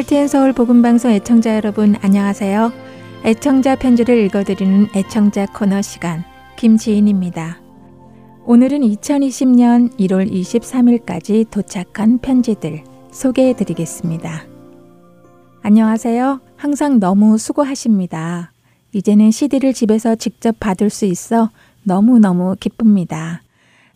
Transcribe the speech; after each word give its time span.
할티엔 0.00 0.28
서울 0.28 0.54
복음방송 0.54 1.10
애청자 1.10 1.54
여러분 1.54 1.94
안녕하세요. 2.00 2.72
애청자 3.22 3.76
편지를 3.76 4.16
읽어드리는 4.24 4.88
애청자 4.96 5.44
코너 5.44 5.82
시간 5.82 6.24
김지인입니다. 6.56 7.60
오늘은 8.46 8.80
2020년 8.80 9.94
1월 9.98 10.32
23일까지 10.32 11.50
도착한 11.50 12.16
편지들 12.16 12.82
소개해드리겠습니다. 13.12 14.44
안녕하세요. 15.60 16.40
항상 16.56 16.98
너무 16.98 17.36
수고하십니다. 17.36 18.52
이제는 18.92 19.30
CD를 19.30 19.74
집에서 19.74 20.14
직접 20.14 20.58
받을 20.58 20.88
수 20.88 21.04
있어 21.04 21.50
너무너무 21.82 22.56
기쁩니다. 22.58 23.42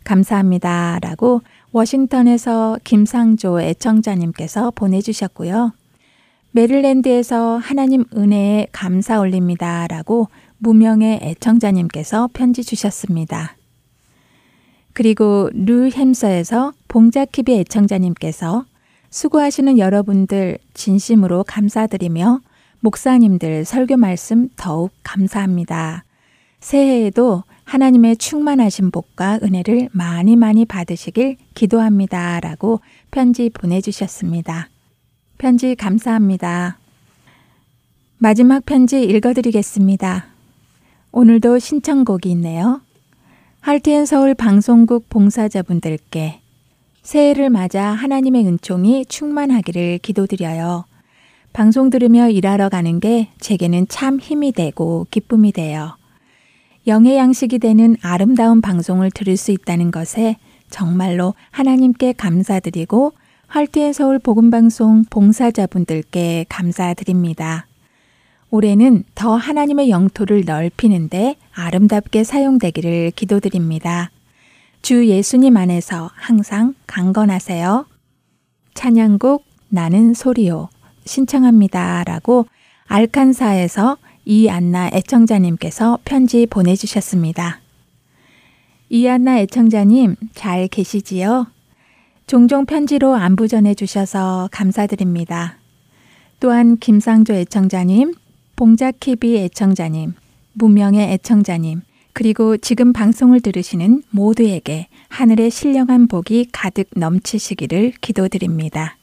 감사합니다. 0.03 0.99
라고 1.01 1.41
워싱턴에서 1.71 2.77
김상조 2.83 3.59
애청자님께서 3.59 4.69
보내주셨고요. 4.69 5.71
메릴랜드에서 6.55 7.57
하나님 7.57 8.05
은혜에 8.15 8.67
감사 8.71 9.19
올립니다. 9.19 9.87
라고 9.87 10.29
무명의 10.57 11.19
애청자님께서 11.21 12.29
편지 12.31 12.63
주셨습니다. 12.63 13.57
그리고 14.93 15.49
류햄서에서 15.51 16.71
봉자키비 16.87 17.51
애청자님께서 17.51 18.63
수고하시는 19.09 19.77
여러분들 19.77 20.57
진심으로 20.73 21.43
감사드리며 21.43 22.39
목사님들 22.79 23.65
설교 23.65 23.97
말씀 23.97 24.47
더욱 24.55 24.91
감사합니다. 25.03 26.05
새해에도 26.61 27.43
하나님의 27.65 28.15
충만하신 28.15 28.91
복과 28.91 29.39
은혜를 29.43 29.89
많이 29.91 30.37
많이 30.37 30.63
받으시길 30.63 31.35
기도합니다. 31.53 32.39
라고 32.39 32.79
편지 33.11 33.49
보내주셨습니다. 33.49 34.69
편지 35.37 35.75
감사합니다. 35.75 36.77
마지막 38.17 38.65
편지 38.65 39.03
읽어드리겠습니다. 39.03 40.27
오늘도 41.11 41.59
신청곡이 41.59 42.31
있네요. 42.31 42.81
할티엔 43.59 44.05
서울 44.05 44.33
방송국 44.33 45.09
봉사자분들께 45.09 46.39
새해를 47.03 47.49
맞아 47.49 47.83
하나님의 47.83 48.47
은총이 48.47 49.05
충만하기를 49.07 49.99
기도드려요. 49.99 50.85
방송 51.53 51.89
들으며 51.89 52.29
일하러 52.29 52.69
가는 52.69 52.99
게 52.99 53.29
제게는 53.39 53.87
참 53.89 54.19
힘이 54.19 54.51
되고 54.51 55.05
기쁨이 55.11 55.51
돼요. 55.51 55.97
영의 56.87 57.17
양식이 57.17 57.59
되는 57.59 57.95
아름다운 58.01 58.61
방송을 58.61 59.11
들을 59.11 59.37
수 59.37 59.51
있다는 59.51 59.91
것에 59.91 60.37
정말로 60.69 61.33
하나님께 61.51 62.13
감사드리고 62.13 63.13
할티엔 63.47 63.93
서울 63.93 64.19
복음방송 64.19 65.05
봉사자분들께 65.09 66.45
감사드립니다. 66.49 67.67
올해는 68.49 69.03
더 69.15 69.35
하나님의 69.35 69.89
영토를 69.89 70.43
넓히는데 70.45 71.35
아름답게 71.53 72.23
사용되기를 72.23 73.11
기도드립니다. 73.15 74.11
주 74.81 75.07
예수님 75.07 75.57
안에서 75.57 76.09
항상 76.13 76.73
강건하세요. 76.87 77.85
찬양곡 78.73 79.45
나는 79.69 80.13
소리요 80.13 80.69
신청합니다. 81.05 82.03
라고 82.03 82.45
알칸사에서 82.87 83.97
이안나 84.25 84.89
애청자님께서 84.93 85.99
편지 86.03 86.45
보내주셨습니다. 86.45 87.61
이안나 88.89 89.39
애청자님 89.39 90.15
잘 90.33 90.67
계시지요? 90.67 91.47
종종 92.27 92.65
편지로 92.65 93.13
안부 93.13 93.47
전해주셔서 93.47 94.49
감사드립니다. 94.51 95.59
또한 96.39 96.77
김상조 96.77 97.33
애청자님, 97.33 98.15
봉자키비 98.55 99.37
애청자님, 99.37 100.13
무명의 100.53 101.13
애청자님, 101.13 101.81
그리고 102.13 102.57
지금 102.57 102.93
방송을 102.93 103.41
들으시는 103.41 104.01
모두에게 104.09 104.87
하늘의 105.09 105.51
신령한 105.51 106.07
복이 106.07 106.49
가득 106.51 106.87
넘치시기를 106.95 107.93
기도드립니다. 108.01 108.97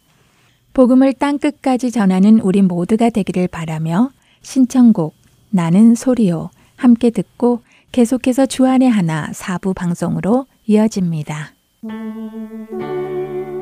복음을 0.72 1.12
땅 1.12 1.38
끝까지 1.38 1.92
전하는 1.92 2.40
우리 2.40 2.60
모두가 2.60 3.10
되기를 3.10 3.46
바라며 3.48 4.10
신청곡 4.40 5.14
나는 5.50 5.94
소리요 5.94 6.50
함께 6.74 7.10
듣고 7.10 7.62
계속해서 7.92 8.46
주안의 8.46 8.90
하나 8.90 9.30
사부 9.32 9.74
방송으로 9.74 10.46
이어집니다. 10.66 11.52
Música 11.84 13.61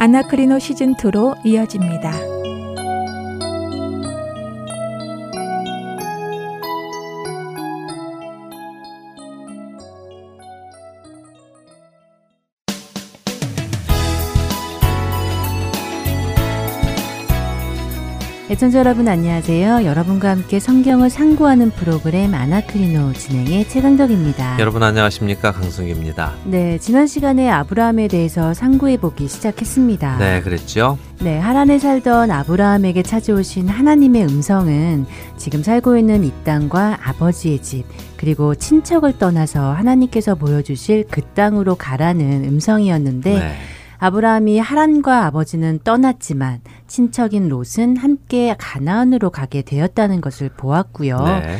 아나크리노 0.00 0.56
시즌2로 0.56 1.36
이어집니다. 1.44 2.39
애청자 18.50 18.80
여러분 18.80 19.06
안녕하세요. 19.06 19.84
여러분과 19.84 20.30
함께 20.30 20.58
성경을 20.58 21.08
상고하는 21.08 21.70
프로그램 21.70 22.34
아나크리노 22.34 23.12
진행의 23.12 23.68
최강덕입니다. 23.68 24.58
여러분 24.58 24.82
안녕하십니까 24.82 25.52
강승기입니다. 25.52 26.34
네, 26.46 26.76
지난 26.78 27.06
시간에 27.06 27.48
아브라함에 27.48 28.08
대해서 28.08 28.52
상고해 28.52 28.96
보기 28.96 29.28
시작했습니다. 29.28 30.18
네, 30.18 30.40
그랬죠. 30.40 30.98
네, 31.20 31.38
하란에 31.38 31.78
살던 31.78 32.32
아브라함에게 32.32 33.04
찾아오신 33.04 33.68
하나님의 33.68 34.24
음성은 34.24 35.06
지금 35.36 35.62
살고 35.62 35.96
있는 35.96 36.24
이 36.24 36.32
땅과 36.42 36.98
아버지의 37.04 37.62
집 37.62 37.84
그리고 38.16 38.56
친척을 38.56 39.16
떠나서 39.18 39.74
하나님께서 39.74 40.34
보여주실 40.34 41.04
그 41.08 41.20
땅으로 41.22 41.76
가라는 41.76 42.46
음성이었는데. 42.46 43.32
네. 43.32 43.54
아브라함이 44.00 44.58
하란과 44.58 45.26
아버지는 45.26 45.78
떠났지만 45.84 46.60
친척인 46.86 47.48
롯은 47.48 47.98
함께 47.98 48.56
가나안으로 48.58 49.30
가게 49.30 49.62
되었다는 49.62 50.20
것을 50.20 50.48
보았고요. 50.48 51.18
네. 51.18 51.58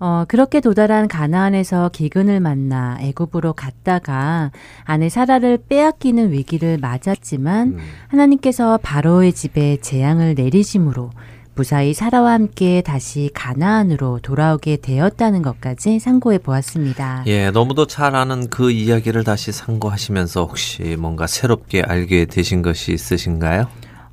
어, 0.00 0.24
그렇게 0.28 0.60
도달한 0.60 1.08
가나안에서 1.08 1.88
기근을 1.92 2.38
만나 2.38 2.98
애굽으로 3.00 3.54
갔다가 3.54 4.52
아내 4.84 5.08
사라를 5.08 5.58
빼앗기는 5.68 6.30
위기를 6.30 6.78
맞았지만 6.78 7.68
음. 7.68 7.78
하나님께서 8.08 8.78
바로의 8.80 9.32
집에 9.32 9.78
재앙을 9.80 10.34
내리심으로 10.36 11.10
무사히 11.58 11.92
사라와 11.92 12.34
함께 12.34 12.82
다시 12.82 13.30
가나안으로 13.34 14.20
돌아오게 14.22 14.76
되었다는 14.76 15.42
것까지 15.42 15.98
상고해 15.98 16.38
보았습니다. 16.38 17.24
예, 17.26 17.50
너무도 17.50 17.88
잘 17.88 18.14
아는 18.14 18.48
그 18.48 18.70
이야기를 18.70 19.24
다시 19.24 19.50
상고하시면서 19.50 20.44
혹시 20.44 20.94
뭔가 20.96 21.26
새롭게 21.26 21.82
알게 21.82 22.26
되신 22.26 22.62
것이 22.62 22.92
있으신가요? 22.92 23.66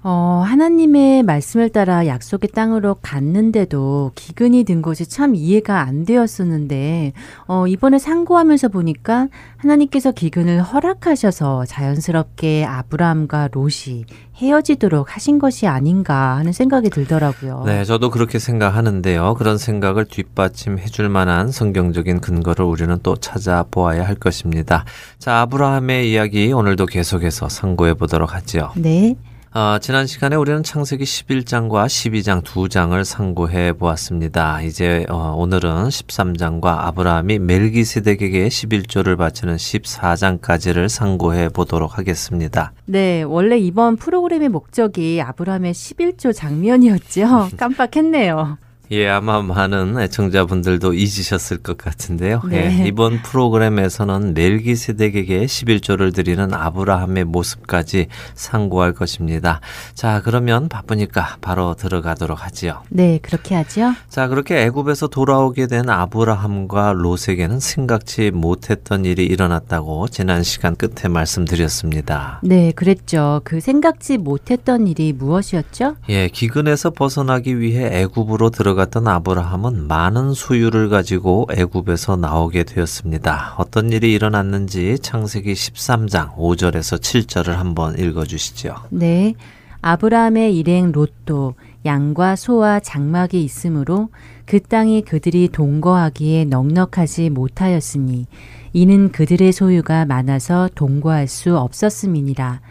어, 0.07 0.43
하나님의 0.45 1.23
말씀을 1.23 1.69
따라 1.69 2.05
약속의 2.05 2.51
땅으로 2.51 2.97
갔는데도 3.01 4.11
기근이 4.13 4.63
든 4.63 4.83
것이 4.83 5.09
참 5.09 5.33
이해가 5.33 5.81
안 5.81 6.05
되었었는데, 6.05 7.13
어, 7.47 7.65
이번에 7.65 7.97
상고하면서 7.97 8.67
보니까 8.67 9.29
하나님께서 9.57 10.11
기근을 10.11 10.61
허락하셔서 10.61 11.65
자연스럽게 11.65 12.65
아브라함과 12.65 13.49
롯이 13.51 14.05
헤어지도록 14.35 15.15
하신 15.15 15.39
것이 15.39 15.65
아닌가 15.65 16.37
하는 16.37 16.51
생각이 16.51 16.91
들더라고요. 16.91 17.63
네, 17.65 17.83
저도 17.83 18.11
그렇게 18.11 18.37
생각하는데요. 18.37 19.33
그런 19.39 19.57
생각을 19.57 20.05
뒷받침해 20.05 20.85
줄 20.85 21.09
만한 21.09 21.49
성경적인 21.49 22.19
근거를 22.19 22.63
우리는 22.63 22.95
또 23.01 23.15
찾아보아야 23.15 24.05
할 24.05 24.13
것입니다. 24.13 24.85
자, 25.17 25.41
아브라함의 25.41 26.11
이야기 26.11 26.53
오늘도 26.53 26.85
계속해서 26.85 27.49
상고해 27.49 27.95
보도록 27.95 28.35
하죠. 28.35 28.69
네. 28.75 29.15
어, 29.57 29.79
지난 29.79 30.05
시간에 30.05 30.35
우리는 30.35 30.63
창세기 30.63 31.05
11장과 31.05 31.85
12장 31.85 32.43
두 32.43 32.67
장을 32.67 33.05
상고해 33.05 33.71
보았습니다. 33.71 34.61
이제 34.63 35.05
어, 35.07 35.33
오늘은 35.37 35.87
13장과 35.87 36.65
아브라함이 36.65 37.39
멜기세덱에게 37.39 38.49
11조를 38.49 39.17
바치는 39.17 39.55
14장까지를 39.55 40.89
상고해 40.89 41.47
보도록 41.47 41.97
하겠습니다. 41.97 42.73
네, 42.83 43.23
원래 43.23 43.57
이번 43.57 43.95
프로그램의 43.95 44.49
목적이 44.49 45.21
아브라함의 45.21 45.73
11조 45.73 46.35
장면이었죠. 46.35 47.51
깜빡했네요. 47.55 48.57
예, 48.91 49.07
아마 49.09 49.41
많은 49.41 49.99
애청자분들도 49.99 50.93
잊으셨을 50.93 51.57
것 51.57 51.77
같은데요. 51.77 52.41
네. 52.49 52.81
예, 52.83 52.87
이번 52.87 53.21
프로그램에서는 53.23 54.33
멜기세덱에게 54.35 55.45
11조를 55.45 56.13
드리는 56.13 56.53
아브라함의 56.53 57.25
모습까지 57.25 58.07
상고할 58.35 58.93
것입니다. 58.93 59.59
자, 59.95 60.21
그러면 60.23 60.69
바쁘니까 60.69 61.37
바로 61.41 61.73
들어가도록 61.73 62.45
하지요. 62.45 62.83
네, 62.89 63.19
그렇게 63.21 63.55
하죠. 63.55 63.93
자, 64.07 64.27
그렇게 64.27 64.61
애굽에서 64.63 65.07
돌아오게 65.07 65.67
된 65.67 65.89
아브라함과 65.89 66.93
롯에게는 66.93 67.59
생각지 67.59 68.29
못했던 68.31 69.03
일이 69.05 69.25
일어났다고 69.25 70.07
지난 70.09 70.43
시간 70.43 70.75
끝에 70.75 71.09
말씀드렸습니다. 71.09 72.39
네, 72.43 72.71
그랬죠. 72.71 73.41
그 73.43 73.59
생각지 73.59 74.17
못했던 74.19 74.87
일이 74.87 75.11
무엇이었죠? 75.11 75.95
예, 76.09 76.27
기근에서 76.27 76.91
벗어나기 76.91 77.59
위해 77.59 78.01
애굽으로 78.01 78.51
들어 78.51 78.74
들어갔던 78.75 79.07
아브라함은 79.07 79.87
많은 79.87 80.33
소유를 80.33 80.89
가지고 80.89 81.47
애굽에서 81.51 82.17
나오게 82.17 82.63
되었습니다. 82.63 83.55
어떤 83.57 83.91
일이 83.91 84.11
일어났는지 84.13 84.99
창세기 84.99 85.53
13장 85.53 86.35
5절에서 86.35 86.99
7절을 86.99 87.53
한번 87.53 87.97
읽어 87.97 88.25
주시죠. 88.25 88.75
네. 88.89 89.33
아브라함의 89.81 90.57
일행 90.57 90.91
롯도 90.91 91.55
양과 91.85 92.35
소와 92.35 92.79
장막이 92.79 93.43
있으므로 93.43 94.09
그 94.45 94.59
땅이 94.59 95.03
그들이 95.03 95.49
동거하기에 95.49 96.45
넉넉하지 96.45 97.29
못하였으니 97.29 98.25
이는 98.73 99.11
그들의 99.11 99.51
소유가 99.51 100.05
많아서 100.05 100.69
동거할 100.75 101.27
수 101.27 101.57
없었음이니라. 101.57 102.61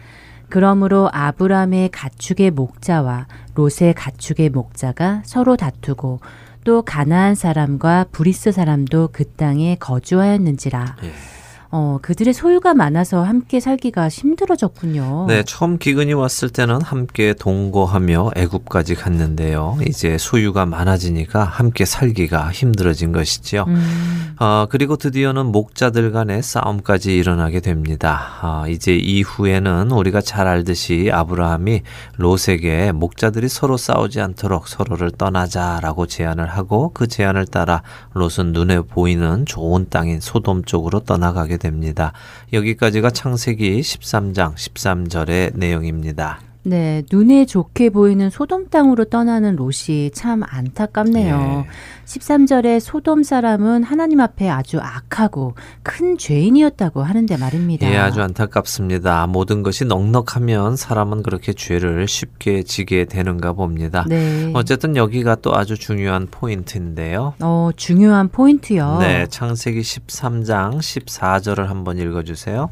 그러므로 0.49 1.09
아브람의 1.11 1.89
가축의 1.89 2.51
목자와 2.51 3.27
롯의 3.55 3.93
가축의 3.95 4.49
목자가 4.49 5.21
서로 5.25 5.55
다투고 5.55 6.19
또 6.63 6.81
가나안 6.81 7.35
사람과 7.35 8.05
브리스 8.11 8.51
사람도 8.51 9.09
그 9.11 9.25
땅에 9.25 9.75
거주하였는지라. 9.79 10.97
예. 11.03 11.34
어, 11.71 11.99
그들의 12.01 12.33
소유가 12.33 12.73
많아서 12.73 13.23
함께 13.23 13.59
살기가 13.59 14.09
힘들어졌군요. 14.09 15.25
네, 15.27 15.43
처음 15.43 15.77
기근이 15.77 16.13
왔을 16.13 16.49
때는 16.49 16.81
함께 16.81 17.33
동거하며 17.33 18.31
애굽까지 18.35 18.95
갔는데요. 18.95 19.77
이제 19.87 20.17
소유가 20.17 20.65
많아지니까 20.65 21.43
함께 21.43 21.85
살기가 21.85 22.51
힘들어진 22.51 23.11
것이죠. 23.11 23.65
음. 23.67 24.15
어, 24.37 24.67
그리고 24.69 24.97
드디어는 24.97 25.45
목자들 25.47 26.11
간의 26.11 26.43
싸움까지 26.43 27.15
일어나게 27.15 27.61
됩니다. 27.61 28.39
어, 28.41 28.67
이제 28.67 28.93
이후에는 28.95 29.91
우리가 29.91 30.19
잘 30.19 30.47
알듯이 30.47 31.09
아브라함이 31.11 31.81
롯에게 32.17 32.91
목자들이 32.91 33.47
서로 33.47 33.77
싸우지 33.77 34.19
않도록 34.19 34.67
서로를 34.67 35.11
떠나자라고 35.11 36.07
제안을 36.07 36.47
하고 36.47 36.91
그 36.93 37.07
제안을 37.07 37.45
따라 37.47 37.81
롯은 38.13 38.51
눈에 38.51 38.81
보이는 38.81 39.45
좋은 39.45 39.87
땅인 39.89 40.19
소돔 40.19 40.65
쪽으로 40.65 40.99
떠나가게 41.01 41.54
됩니다. 41.57 42.13
여기까지가 42.53 43.09
창세기 43.11 43.81
13장 43.81 44.55
13절의 44.55 45.57
내용입니다. 45.57 46.54
네, 46.67 47.03
눈에 47.11 47.45
좋게 47.45 47.91
보이는 47.91 48.31
소돔 48.31 48.69
땅으로 48.69 49.05
떠나는 49.05 49.55
롯이 49.55 50.09
참 50.13 50.41
안타깝네요. 50.43 51.65
예. 51.67 52.05
13절에 52.05 52.79
소돔 52.79 53.21
사람은 53.21 53.83
하나님 53.83 54.19
앞에 54.19 54.49
아주 54.49 54.79
악하고 54.79 55.53
큰 55.83 56.17
죄인이었다고 56.17 57.03
하는데 57.03 57.37
말입니다. 57.37 57.87
예, 57.91 57.97
아주 57.97 58.21
안타깝습니다. 58.21 59.27
모든 59.27 59.61
것이 59.61 59.85
넉넉하면 59.85 60.75
사람은 60.75 61.21
그렇게 61.21 61.53
죄를 61.53 62.07
쉽게 62.07 62.63
지게 62.63 63.05
되는가 63.05 63.53
봅니다. 63.53 64.03
네. 64.07 64.51
어쨌든 64.55 64.95
여기가 64.95 65.35
또 65.35 65.55
아주 65.55 65.77
중요한 65.77 66.27
포인트인데요. 66.31 67.35
어, 67.41 67.69
중요한 67.75 68.29
포인트요. 68.29 68.97
네, 69.01 69.27
창세기 69.27 69.81
13장 69.81 70.79
14절을 70.79 71.67
한번 71.67 71.99
읽어 71.99 72.23
주세요. 72.23 72.71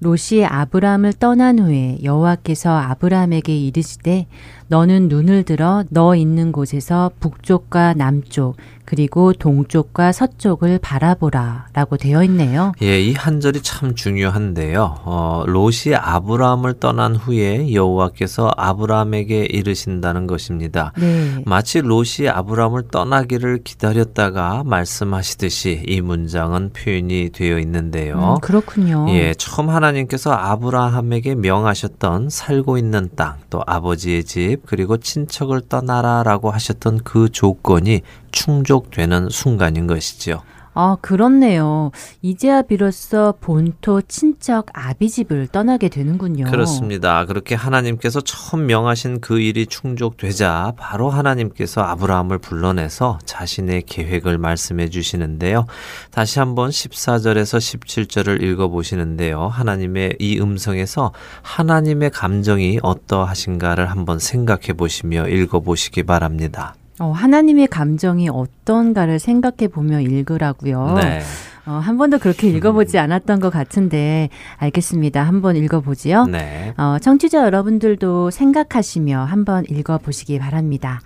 롯이 0.00 0.44
아브라함을 0.46 1.14
떠난 1.14 1.58
후에 1.58 1.98
여호와께서 2.02 2.70
아브라함에게 2.70 3.54
이르시되 3.54 4.26
너는 4.70 5.08
눈을 5.08 5.42
들어 5.42 5.82
너 5.90 6.14
있는 6.14 6.52
곳에서 6.52 7.10
북쪽과 7.18 7.94
남쪽 7.94 8.56
그리고 8.84 9.32
동쪽과 9.32 10.10
서쪽을 10.10 10.78
바라보라 10.80 11.66
라고 11.74 11.96
되어 11.96 12.24
있네요. 12.24 12.72
예, 12.82 13.00
이 13.00 13.14
한 13.20 13.38
절이 13.40 13.60
참 13.62 13.94
중요한데요. 13.94 14.96
어, 15.04 15.44
롯이 15.46 15.94
아브라함을 15.94 16.80
떠난 16.80 17.14
후에 17.14 17.72
여호와께서 17.72 18.50
아브라함에게 18.56 19.44
이르신다는 19.44 20.26
것입니다. 20.26 20.92
네. 20.98 21.42
마치 21.46 21.80
롯이 21.80 22.28
아브라함을 22.28 22.88
떠나기를 22.90 23.62
기다렸다가 23.62 24.62
말씀하시듯이 24.64 25.82
이 25.86 26.00
문장은 26.00 26.70
표현이 26.72 27.30
되어 27.32 27.58
있는데요. 27.58 28.36
음, 28.36 28.40
그렇군요. 28.40 29.06
예, 29.10 29.34
처음 29.34 29.68
하나님께서 29.68 30.32
아브라함에게 30.32 31.34
명하셨던 31.34 32.30
살고 32.30 32.78
있는 32.78 33.10
땅, 33.16 33.36
또 33.50 33.62
아버지의 33.66 34.24
집, 34.24 34.59
그리고 34.66 34.96
친척을 34.96 35.62
떠나라라고 35.68 36.50
하셨던 36.50 37.00
그 37.04 37.28
조건이 37.30 38.02
충족되는 38.32 39.28
순간인 39.30 39.86
것이지요. 39.86 40.42
아, 40.72 40.96
그렇네요. 41.00 41.90
이제야 42.22 42.62
비로소 42.62 43.34
본토 43.40 44.00
친척 44.02 44.66
아비집을 44.72 45.48
떠나게 45.48 45.88
되는군요. 45.88 46.44
그렇습니다. 46.44 47.24
그렇게 47.26 47.54
하나님께서 47.54 48.20
처음 48.20 48.66
명하신 48.66 49.20
그 49.20 49.40
일이 49.40 49.66
충족되자 49.66 50.74
바로 50.76 51.10
하나님께서 51.10 51.82
아브라함을 51.82 52.38
불러내서 52.38 53.18
자신의 53.24 53.82
계획을 53.82 54.38
말씀해 54.38 54.90
주시는데요. 54.90 55.66
다시 56.10 56.38
한번 56.38 56.70
14절에서 56.70 57.58
17절을 57.58 58.42
읽어 58.42 58.68
보시는데요. 58.68 59.48
하나님의 59.48 60.16
이 60.18 60.40
음성에서 60.40 61.12
하나님의 61.42 62.10
감정이 62.10 62.78
어떠하신가를 62.82 63.90
한번 63.90 64.18
생각해 64.18 64.74
보시며 64.74 65.28
읽어 65.28 65.60
보시기 65.60 66.04
바랍니다. 66.04 66.74
어, 67.00 67.12
하나님의 67.12 67.66
감정이 67.68 68.28
어떤가를 68.28 69.18
생각해 69.18 69.68
보며 69.68 70.00
읽으라고요. 70.00 70.98
네. 71.00 71.20
어, 71.66 71.72
한 71.72 71.96
번도 71.96 72.18
그렇게 72.18 72.48
읽어보지 72.48 72.98
않았던 72.98 73.40
것 73.40 73.48
같은데 73.48 74.28
알겠습니다. 74.58 75.22
한번 75.22 75.56
읽어보지요. 75.56 76.26
네. 76.26 76.74
어, 76.76 76.98
청취자 77.00 77.42
여러분들도 77.44 78.30
생각하시며 78.30 79.18
한번 79.18 79.64
읽어보시기 79.68 80.38
바랍니다. 80.38 81.00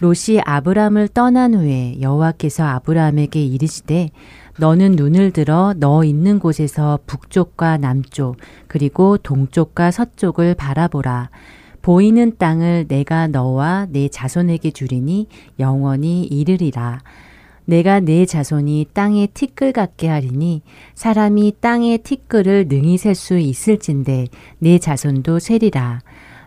롯이 0.00 0.40
아브람을 0.44 1.08
떠난 1.08 1.54
후에 1.54 2.00
여호와께서 2.02 2.64
아브라함에게 2.64 3.42
이르시되 3.42 4.10
너는 4.58 4.92
눈을 4.92 5.30
들어 5.30 5.72
너 5.78 6.04
있는 6.04 6.40
곳에서 6.40 6.98
북쪽과 7.06 7.78
남쪽 7.78 8.36
그리고 8.66 9.16
동쪽과 9.16 9.92
서쪽을 9.92 10.56
바라보라. 10.56 11.30
보이는 11.82 12.36
땅을 12.38 12.86
내가 12.88 13.26
너와 13.26 13.86
내 13.90 14.08
자손에게 14.08 14.70
주리니 14.70 15.26
영원히 15.58 16.24
이르리라. 16.24 17.00
내가 17.64 18.00
내 18.00 18.26
자손이 18.26 18.88
땅의 18.92 19.28
티끌 19.34 19.72
같게 19.72 20.08
하리니 20.08 20.62
사람이 20.94 21.54
땅의 21.60 21.98
티끌을 21.98 22.66
능히 22.68 22.98
셀 22.98 23.14
수 23.14 23.38
있을진데 23.38 24.28
내 24.58 24.78
자손도 24.78 25.38
세리라. 25.38 26.00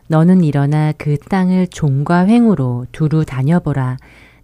너는 0.08 0.44
일어나 0.44 0.92
그 0.92 1.18
땅을 1.18 1.68
종과 1.68 2.28
횡으로 2.28 2.86
두루 2.92 3.26
다녀보라. 3.26 3.98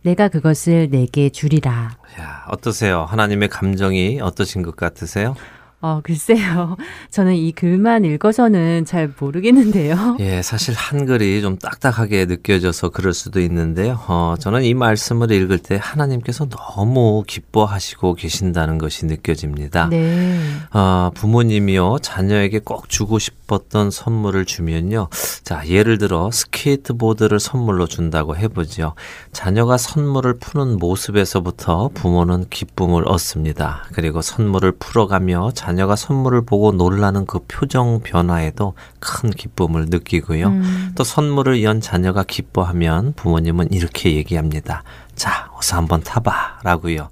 내가 0.03 0.29
그것을 0.29 0.89
내게 0.89 1.29
주리라. 1.29 1.91
야, 2.19 2.45
어떠세요? 2.49 3.03
하나님의 3.03 3.49
감정이 3.49 4.19
어떠신 4.21 4.63
것 4.63 4.75
같으세요? 4.75 5.35
어, 5.81 5.99
글쎄요. 6.03 6.77
저는 7.09 7.33
이 7.35 7.51
글만 7.51 8.05
읽어서는 8.05 8.85
잘 8.85 9.11
모르겠는데요. 9.19 10.17
예, 10.19 10.41
사실 10.41 10.75
한글이 10.75 11.41
좀 11.41 11.57
딱딱하게 11.57 12.25
느껴져서 12.25 12.89
그럴 12.89 13.13
수도 13.13 13.41
있는데요. 13.41 13.99
어, 14.07 14.35
저는 14.39 14.63
이 14.63 14.73
말씀을 14.73 15.31
읽을 15.31 15.57
때 15.57 15.79
하나님께서 15.81 16.47
너무 16.47 17.23
기뻐하시고 17.25 18.13
계신다는 18.13 18.77
것이 18.77 19.05
느껴집니다. 19.07 19.89
네. 19.89 20.39
어, 20.71 21.09
부모님이요, 21.15 21.97
자녀에게 22.01 22.59
꼭 22.59 22.87
주고 22.87 23.17
싶 23.17 23.40
었던 23.51 23.89
선물을 23.89 24.45
주면요. 24.45 25.09
자, 25.43 25.67
예를 25.67 25.97
들어 25.97 26.29
스케이트보드를 26.31 27.39
선물로 27.39 27.87
준다고 27.87 28.35
해보죠. 28.37 28.93
자녀가 29.33 29.77
선물을 29.77 30.37
푸는 30.39 30.77
모습에서부터 30.77 31.89
부모는 31.93 32.49
기쁨을 32.49 33.07
얻습니다. 33.07 33.85
그리고 33.93 34.21
선물을 34.21 34.73
풀어가며 34.73 35.51
자 35.55 35.71
자녀가 35.71 35.95
선물을 35.95 36.41
보고 36.41 36.73
놀라는 36.73 37.25
그 37.25 37.39
표정 37.47 38.01
변화에도 38.01 38.73
큰 38.99 39.29
기쁨을 39.29 39.85
느끼고요. 39.85 40.47
음. 40.47 40.91
또 40.97 41.05
선물을 41.05 41.63
연 41.63 41.79
자녀가 41.79 42.23
기뻐하면 42.23 43.13
부모님은 43.13 43.71
이렇게 43.71 44.17
얘기합니다. 44.17 44.83
자, 45.15 45.49
어서 45.53 45.77
한번 45.77 46.03
타봐. 46.03 46.59
라고요. 46.63 47.07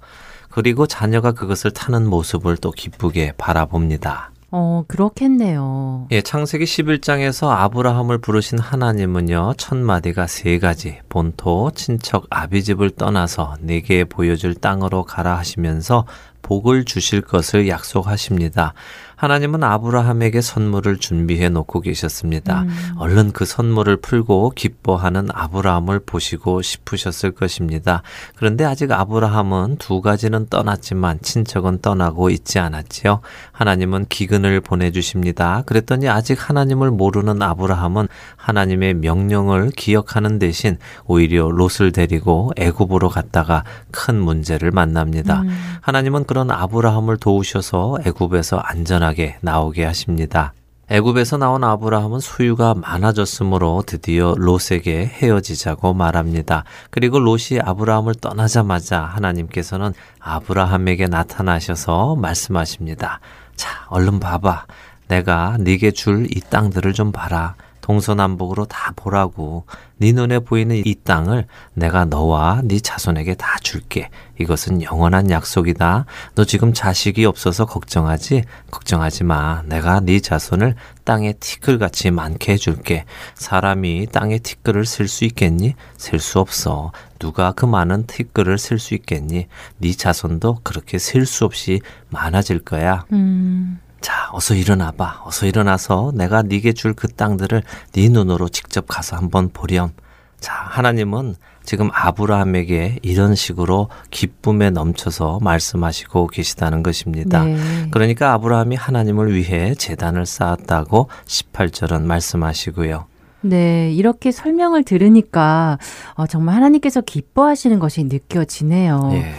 그리고 0.50 0.86
자녀가 0.86 1.32
그것을 1.32 1.70
타는 1.70 2.06
모습을 2.06 2.58
또 2.58 2.70
기쁘게 2.70 3.32
바라봅니다. 3.38 4.30
어, 4.52 4.82
그렇겠네요. 4.88 6.08
예, 6.10 6.22
창세기 6.22 6.64
11장에서 6.64 7.50
아브라함을 7.50 8.18
부르신 8.18 8.58
하나님은요, 8.58 9.54
첫 9.56 9.76
마디가 9.78 10.26
세 10.26 10.58
가지, 10.58 10.98
본토, 11.08 11.70
친척, 11.72 12.26
아비집을 12.30 12.90
떠나서 12.90 13.56
내게 13.60 14.04
보여줄 14.04 14.54
땅으로 14.56 15.04
가라 15.04 15.38
하시면서 15.38 16.04
복을 16.42 16.84
주실 16.84 17.20
것을 17.20 17.68
약속하십니다. 17.68 18.74
하나님은 19.20 19.62
아브라함에게 19.62 20.40
선물을 20.40 20.96
준비해 20.96 21.50
놓고 21.50 21.82
계셨습니다. 21.82 22.62
음. 22.62 22.70
얼른 22.96 23.32
그 23.32 23.44
선물을 23.44 23.98
풀고 23.98 24.52
기뻐하는 24.56 25.28
아브라함을 25.30 26.00
보시고 26.06 26.62
싶으셨을 26.62 27.32
것입니다. 27.32 28.00
그런데 28.36 28.64
아직 28.64 28.90
아브라함은 28.90 29.76
두 29.76 30.00
가지는 30.00 30.46
떠났지만 30.48 31.18
친척은 31.20 31.82
떠나고 31.82 32.30
있지 32.30 32.60
않았지요. 32.60 33.20
하나님은 33.52 34.06
기근을 34.08 34.62
보내주십니다. 34.62 35.64
그랬더니 35.66 36.08
아직 36.08 36.38
하나님을 36.48 36.90
모르는 36.90 37.42
아브라함은 37.42 38.08
하나님의 38.36 38.94
명령을 38.94 39.70
기억하는 39.76 40.38
대신 40.38 40.78
오히려 41.04 41.50
롯을 41.50 41.92
데리고 41.92 42.52
애굽으로 42.56 43.10
갔다가 43.10 43.64
큰 43.90 44.18
문제를 44.18 44.70
만납니다. 44.70 45.42
음. 45.42 45.50
하나님은 45.82 46.24
그런 46.24 46.50
아브라함을 46.50 47.18
도우셔서 47.18 47.98
애굽에서 48.06 48.56
안전하게 48.56 49.09
안전하게 49.10 49.36
나오게 49.40 49.84
하십니다. 49.84 50.52
애굽에서 50.88 51.36
나온 51.36 51.62
아브라함은 51.62 52.18
소유가 52.18 52.74
많아졌으므로 52.74 53.84
드디어 53.86 54.34
롯에게 54.36 55.06
헤어지자고 55.06 55.94
말합니다. 55.94 56.64
그리고 56.90 57.20
롯이 57.20 57.60
아브라함을 57.62 58.14
떠나자마자 58.16 59.02
하나님께서는 59.02 59.92
아브라함에게 60.18 61.06
나타나셔서 61.06 62.16
말씀하십니다. 62.16 63.20
자, 63.54 63.86
얼른 63.88 64.18
봐봐. 64.18 64.66
내가 65.06 65.56
네게 65.60 65.92
줄 65.92 66.26
이 66.30 66.40
땅들을 66.40 66.92
좀 66.92 67.12
봐라. 67.12 67.54
동서남북으로 67.90 68.66
다 68.66 68.92
보라고 68.94 69.64
네 69.96 70.12
눈에 70.12 70.38
보이는 70.38 70.80
이 70.84 70.94
땅을 70.94 71.46
내가 71.74 72.04
너와 72.04 72.60
네 72.62 72.78
자손에게 72.78 73.34
다 73.34 73.56
줄게. 73.62 74.10
이것은 74.38 74.82
영원한 74.82 75.28
약속이다. 75.30 76.06
너 76.36 76.44
지금 76.44 76.72
자식이 76.72 77.24
없어서 77.24 77.66
걱정하지? 77.66 78.44
걱정하지 78.70 79.24
마. 79.24 79.62
내가 79.66 79.98
네 79.98 80.20
자손을 80.20 80.76
땅에 81.02 81.32
티끌같이 81.32 82.12
많게 82.12 82.52
해줄게. 82.52 83.06
사람이 83.34 84.06
땅에 84.12 84.38
티끌을 84.38 84.86
쓸 84.86 85.08
수 85.08 85.24
있겠니? 85.24 85.74
셀수 85.96 86.38
없어. 86.38 86.92
누가 87.18 87.50
그 87.50 87.66
많은 87.66 88.06
티끌을 88.06 88.58
쓸 88.58 88.78
수 88.78 88.94
있겠니? 88.94 89.48
네 89.78 89.92
자손도 89.92 90.60
그렇게 90.62 90.98
셀수 90.98 91.44
없이 91.44 91.80
많아질 92.10 92.60
거야. 92.60 93.04
음. 93.12 93.80
자, 94.00 94.28
어서 94.32 94.54
일어나 94.54 94.90
봐. 94.92 95.20
어서 95.24 95.46
일어나서 95.46 96.12
내가 96.14 96.42
네게 96.42 96.72
줄 96.72 96.94
그 96.94 97.08
땅들을 97.08 97.62
네 97.92 98.08
눈으로 98.08 98.48
직접 98.48 98.86
가서 98.88 99.16
한번 99.16 99.50
보렴. 99.52 99.92
자, 100.40 100.52
하나님은 100.54 101.36
지금 101.64 101.90
아브라함에게 101.92 102.98
이런 103.02 103.34
식으로 103.34 103.88
기쁨에 104.10 104.70
넘쳐서 104.70 105.38
말씀하시고 105.42 106.28
계시다는 106.28 106.82
것입니다. 106.82 107.44
네. 107.44 107.56
그러니까 107.90 108.32
아브라함이 108.32 108.74
하나님을 108.76 109.34
위해 109.34 109.74
재단을 109.74 110.24
쌓았다고 110.26 111.08
18절은 111.26 112.02
말씀하시고요. 112.02 113.04
네, 113.42 113.92
이렇게 113.92 114.32
설명을 114.32 114.84
들으니까 114.84 115.78
어, 116.14 116.26
정말 116.26 116.54
하나님께서 116.56 117.02
기뻐하시는 117.02 117.78
것이 117.78 118.04
느껴지네요. 118.04 119.10
예. 119.14 119.34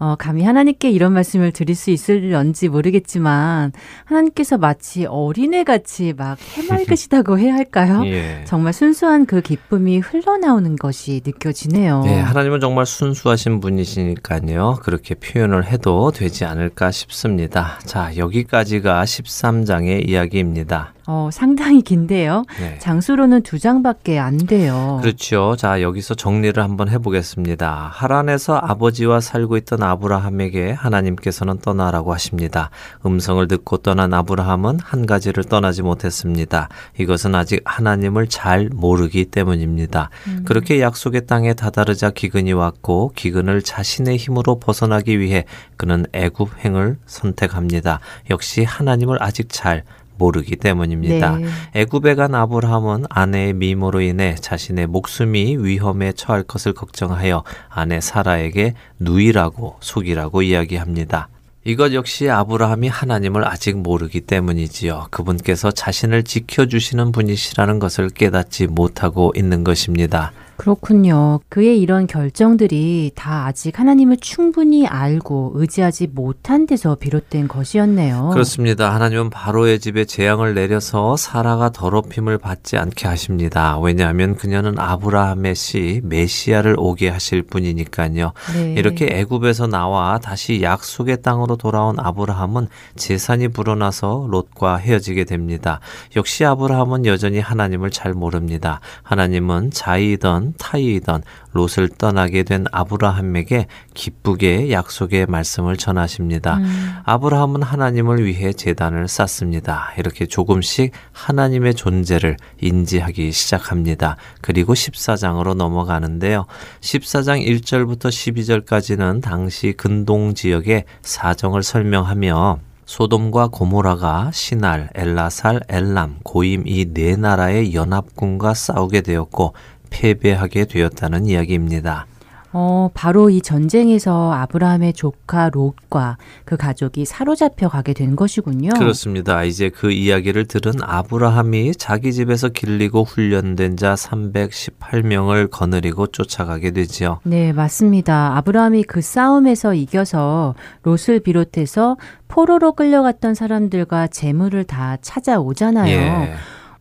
어, 0.00 0.16
감히 0.18 0.42
하나님께 0.42 0.90
이런 0.90 1.12
말씀을 1.12 1.52
드릴 1.52 1.76
수 1.76 1.90
있을런지 1.90 2.68
모르겠지만 2.68 3.72
하나님께서 4.04 4.56
마치 4.56 5.04
어린애 5.04 5.62
같이 5.62 6.14
막 6.16 6.38
해맑으시다고 6.54 7.38
해야 7.38 7.52
할까요? 7.52 8.02
예. 8.08 8.42
정말 8.46 8.72
순수한 8.72 9.26
그 9.26 9.42
기쁨이 9.42 9.98
흘러나오는 9.98 10.74
것이 10.76 11.20
느껴지네요. 11.24 12.02
네, 12.04 12.18
하나님은 12.18 12.60
정말 12.60 12.86
순수하신 12.86 13.60
분이시니까요. 13.60 14.78
그렇게 14.82 15.14
표현을 15.14 15.66
해도 15.66 16.10
되지 16.12 16.46
않을까 16.46 16.90
싶습니다. 16.90 17.78
자, 17.84 18.16
여기까지가 18.16 19.04
13장의 19.04 20.08
이야기입니다. 20.08 20.94
어, 21.12 21.28
상당히 21.32 21.82
긴데요. 21.82 22.44
네. 22.60 22.78
장수로는 22.78 23.42
두 23.42 23.58
장밖에 23.58 24.20
안 24.20 24.36
돼요. 24.38 25.00
그렇죠. 25.02 25.56
자, 25.58 25.82
여기서 25.82 26.14
정리를 26.14 26.62
한번 26.62 26.88
해보겠습니다. 26.88 27.90
하란에서 27.92 28.56
아버지와 28.56 29.20
살고 29.20 29.56
있던 29.56 29.82
아브라함에게 29.90 30.72
하나님께서는 30.72 31.58
떠나라고 31.58 32.12
하십니다. 32.12 32.70
음성을 33.04 33.46
듣고 33.48 33.78
떠난 33.78 34.14
아브라함은 34.14 34.80
한 34.80 35.06
가지를 35.06 35.44
떠나지 35.44 35.82
못했습니다. 35.82 36.68
이것은 36.98 37.34
아직 37.34 37.62
하나님을 37.64 38.28
잘 38.28 38.68
모르기 38.72 39.26
때문입니다. 39.26 40.10
음. 40.28 40.44
그렇게 40.46 40.80
약속의 40.80 41.26
땅에 41.26 41.54
다다르자 41.54 42.10
기근이 42.10 42.52
왔고 42.52 43.12
기근을 43.14 43.62
자신의 43.62 44.16
힘으로 44.16 44.58
벗어나기 44.58 45.18
위해 45.18 45.44
그는 45.76 46.06
애굽 46.12 46.64
행을 46.64 46.98
선택합니다. 47.06 48.00
역시 48.30 48.64
하나님을 48.64 49.22
아직 49.22 49.48
잘 49.48 49.84
모르기 50.20 50.56
때문입니다. 50.56 51.38
네. 51.38 51.46
애굽에 51.74 52.14
간 52.14 52.34
아브라함은 52.34 53.06
아내의 53.08 53.54
미모로 53.54 54.02
인해 54.02 54.36
자신의 54.38 54.86
목숨이 54.86 55.56
위험에 55.58 56.12
처할 56.12 56.42
것을 56.42 56.74
걱정하여 56.74 57.42
아내 57.70 58.00
사라에게 58.00 58.74
누이라고 59.00 59.78
속이라고 59.80 60.42
이야기합니다. 60.42 61.28
이것 61.64 61.92
역시 61.92 62.28
아브라함이 62.30 62.88
하나님을 62.88 63.46
아직 63.46 63.76
모르기 63.78 64.20
때문이지요. 64.20 65.08
그분께서 65.10 65.70
자신을 65.70 66.22
지켜주시는 66.24 67.12
분이시라는 67.12 67.78
것을 67.78 68.08
깨닫지 68.10 68.66
못하고 68.66 69.32
있는 69.36 69.64
것입니다. 69.64 70.32
그렇군요. 70.60 71.40
그의 71.48 71.80
이런 71.80 72.06
결정들이 72.06 73.12
다 73.14 73.46
아직 73.46 73.80
하나님을 73.80 74.18
충분히 74.18 74.86
알고 74.86 75.52
의지하지 75.54 76.08
못한 76.08 76.66
데서 76.66 76.96
비롯된 76.96 77.48
것이었네요. 77.48 78.28
그렇습니다. 78.34 78.94
하나님은 78.94 79.30
바로의 79.30 79.80
집에 79.80 80.04
재앙을 80.04 80.52
내려서 80.52 81.16
사라가 81.16 81.70
더럽힘을 81.70 82.36
받지 82.36 82.76
않게 82.76 83.08
하십니다. 83.08 83.78
왜냐하면 83.78 84.36
그녀는 84.36 84.78
아브라함의 84.78 85.54
씨 85.54 86.02
메시아를 86.04 86.76
오게 86.78 87.08
하실 87.08 87.40
분이니까요. 87.42 88.32
네. 88.54 88.74
이렇게 88.74 89.08
애굽에서 89.10 89.66
나와 89.66 90.18
다시 90.18 90.60
약속의 90.60 91.22
땅으로 91.22 91.56
돌아온 91.56 91.98
아브라함은 91.98 92.68
재산이 92.96 93.48
불어나서 93.48 94.26
롯과 94.28 94.76
헤어지게 94.76 95.24
됩니다. 95.24 95.80
역시 96.16 96.44
아브라함은 96.44 97.06
여전히 97.06 97.40
하나님을 97.40 97.90
잘 97.90 98.12
모릅니다. 98.12 98.80
하나님은 99.04 99.70
자이던 99.70 100.49
타이이던 100.58 101.22
롯을 101.52 101.88
떠나게 101.98 102.42
된 102.42 102.64
아브라함에게 102.72 103.66
기쁘게 103.94 104.70
약속의 104.70 105.26
말씀을 105.26 105.76
전하십니다. 105.76 106.56
음. 106.58 106.94
아브라함은 107.04 107.62
하나님을 107.62 108.24
위해 108.24 108.52
재단을 108.52 109.08
쌓습니다. 109.08 109.92
이렇게 109.98 110.26
조금씩 110.26 110.92
하나님의 111.12 111.74
존재를 111.74 112.36
인지하기 112.60 113.32
시작합니다. 113.32 114.16
그리고 114.40 114.74
14장으로 114.74 115.54
넘어가는데요. 115.54 116.46
14장 116.80 117.44
1절부터 117.44 118.08
12절까지는 118.08 119.22
당시 119.22 119.72
근동 119.76 120.34
지역의 120.34 120.84
사정을 121.02 121.62
설명하며 121.62 122.58
소돔과 122.90 123.48
고모라가 123.48 124.32
신알, 124.32 124.90
엘라살, 124.96 125.60
엘람, 125.68 126.18
고임 126.24 126.64
이 126.66 126.86
네 126.92 127.14
나라의 127.14 127.72
연합군과 127.72 128.54
싸우게 128.54 129.02
되었고 129.02 129.54
패배하게 129.90 130.64
되었다는 130.66 131.26
이야기입니다. 131.26 132.06
어, 132.52 132.90
바로 132.94 133.30
이 133.30 133.40
전쟁에서 133.40 134.32
아브라함의 134.32 134.94
조카 134.94 135.50
롯과 135.50 136.16
그 136.44 136.56
가족이 136.56 137.04
사로잡혀 137.04 137.68
가게 137.68 137.92
된 137.92 138.16
것이군요. 138.16 138.70
그렇습니다. 138.70 139.44
이제 139.44 139.68
그 139.68 139.92
이야기를 139.92 140.46
들은 140.46 140.72
아브라함이 140.82 141.72
자기 141.76 142.12
집에서 142.12 142.48
길리고 142.48 143.04
훈련된 143.04 143.76
자 143.76 143.94
318명을 143.94 145.48
거느리고 145.50 146.08
쫓아가게 146.08 146.72
되지요. 146.72 147.20
네, 147.22 147.52
맞습니다. 147.52 148.36
아브라함이 148.38 148.82
그 148.84 149.00
싸움에서 149.00 149.74
이겨서 149.74 150.54
롯을 150.82 151.20
비롯해서 151.20 151.98
포로로 152.26 152.72
끌려갔던 152.72 153.34
사람들과 153.34 154.08
재물을 154.08 154.64
다 154.64 154.96
찾아오잖아요. 155.00 155.90
예. 155.90 156.34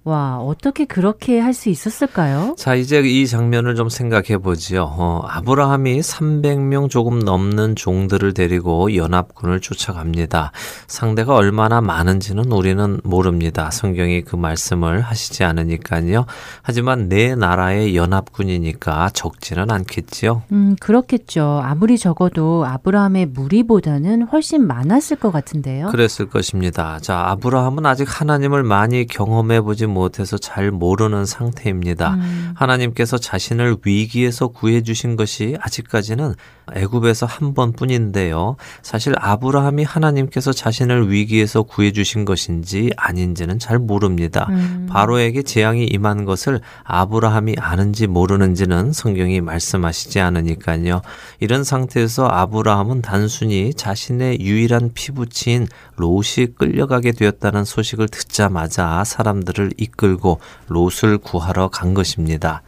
와, 0.10 0.40
어떻게 0.40 0.86
그렇게 0.86 1.40
할 1.40 1.54
수 1.60 1.68
있었을까요? 1.70 2.56
자, 2.58 2.74
이제 2.74 3.02
이 3.02 3.28
장면을 3.28 3.76
좀 3.76 3.90
생각해 3.90 4.38
보지요. 4.38 4.84
어, 4.98 5.24
아브라함이 5.28 6.00
300명 6.00 6.90
조금 6.90 7.20
넘는 7.20 7.76
종들을 7.76 8.34
데리고 8.34 8.96
연합군을 8.96 9.60
쫓아갑니다. 9.60 10.54
상대가 10.88 11.36
얼마나 11.36 11.82
많은지는 11.82 12.50
우리는 12.52 13.02
모릅니다. 13.04 13.72
성경이 13.72 14.22
그 14.22 14.38
말씀을 14.38 15.02
하시지 15.02 15.44
않으니까요. 15.44 16.26
하지만 16.62 17.10
내 17.10 17.36
나라의 17.36 17.98
연합군이니까 17.98 19.10
적지는 19.14 19.70
않겠지요. 19.70 20.44
음, 20.54 20.78
그렇겠죠. 20.80 21.62
아무리 21.62 21.98
적어도 21.98 22.66
아브라함의 22.66 23.26
무리보다는 23.28 24.24
훨씬 24.24 24.66
많았을 24.66 25.18
것 25.18 25.32
같은데요. 25.32 25.88
그랬을 25.88 26.30
것입니다. 26.30 27.00
자, 27.02 27.26
아브라함은 27.32 27.86
아직 27.86 28.08
하나님을 28.10 28.64
많이 28.64 29.06
경험해 29.06 29.60
보지 29.60 29.88
못 29.88 29.99
해서 30.20 30.38
잘 30.38 30.72
모르는 30.72 31.26
상태입니다. 31.26 32.14
음. 32.16 32.54
하나님께서 32.56 33.18
자신을 33.18 33.78
위기에서 33.84 34.48
구해 34.48 34.82
주신 34.82 35.16
것이 35.16 35.58
아직까지는 35.60 36.36
애굽에서 36.74 37.26
한 37.26 37.54
번뿐인데요. 37.54 38.56
사실 38.82 39.14
아브라함이 39.18 39.84
하나님께서 39.84 40.54
자신을 40.54 41.12
위기에서 41.12 41.64
구해 41.64 41.92
주신 41.92 42.26
것인지 42.26 42.92
아닌지는 42.96 43.60
잘 43.60 43.80
모릅니다. 43.80 44.48
음. 44.50 44.88
바로에게 44.90 45.44
재앙이 45.44 45.86
임한 45.86 46.26
것을 46.26 46.62
아브라함이 46.84 47.56
아는지 47.60 48.08
모르는지는 48.08 48.94
성경이 48.94 49.42
말씀하시지 49.42 50.20
않으니까요. 50.20 51.02
이런 51.40 51.64
상태에서 51.64 52.28
아브라함은 52.28 53.02
단순히 53.02 53.74
자신의 53.74 54.40
유일한 54.42 54.92
피부치인 54.94 55.68
롯이 55.96 56.54
끌려가게 56.58 57.12
되었다는 57.12 57.66
소식을 57.66 58.08
듣자마자 58.10 59.04
사람들을 59.04 59.72
이끌고 59.80 60.40
롯을 60.68 61.18
구하러 61.18 61.70
간 61.70 61.94
것입니다. 61.94 62.62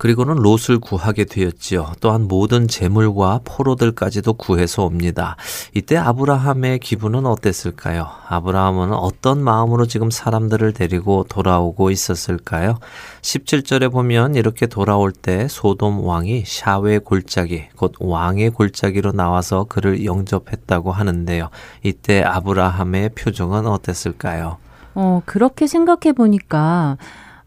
그리고는 0.00 0.36
롯을 0.36 0.78
구하게 0.80 1.26
되었지요. 1.26 1.92
또한 2.00 2.26
모든 2.26 2.68
재물과 2.68 3.40
포로들까지도 3.44 4.32
구해서 4.32 4.84
옵니다. 4.84 5.36
이때 5.74 5.98
아브라함의 5.98 6.78
기분은 6.78 7.26
어땠을까요? 7.26 8.08
아브라함은 8.28 8.94
어떤 8.94 9.44
마음으로 9.44 9.84
지금 9.84 10.10
사람들을 10.10 10.72
데리고 10.72 11.26
돌아오고 11.28 11.90
있었을까요? 11.90 12.78
17절에 13.20 13.92
보면 13.92 14.36
이렇게 14.36 14.66
돌아올 14.66 15.12
때 15.12 15.48
소돔 15.48 16.02
왕이 16.02 16.44
샤웨 16.46 16.96
골짜기, 16.96 17.64
곧 17.76 17.92
왕의 18.00 18.52
골짜기로 18.52 19.12
나와서 19.12 19.66
그를 19.68 20.06
영접했다고 20.06 20.92
하는데요. 20.92 21.50
이때 21.82 22.22
아브라함의 22.22 23.10
표정은 23.10 23.66
어땠을까요? 23.66 24.56
어, 24.94 25.22
그렇게 25.26 25.66
생각해 25.66 26.12
보니까 26.14 26.96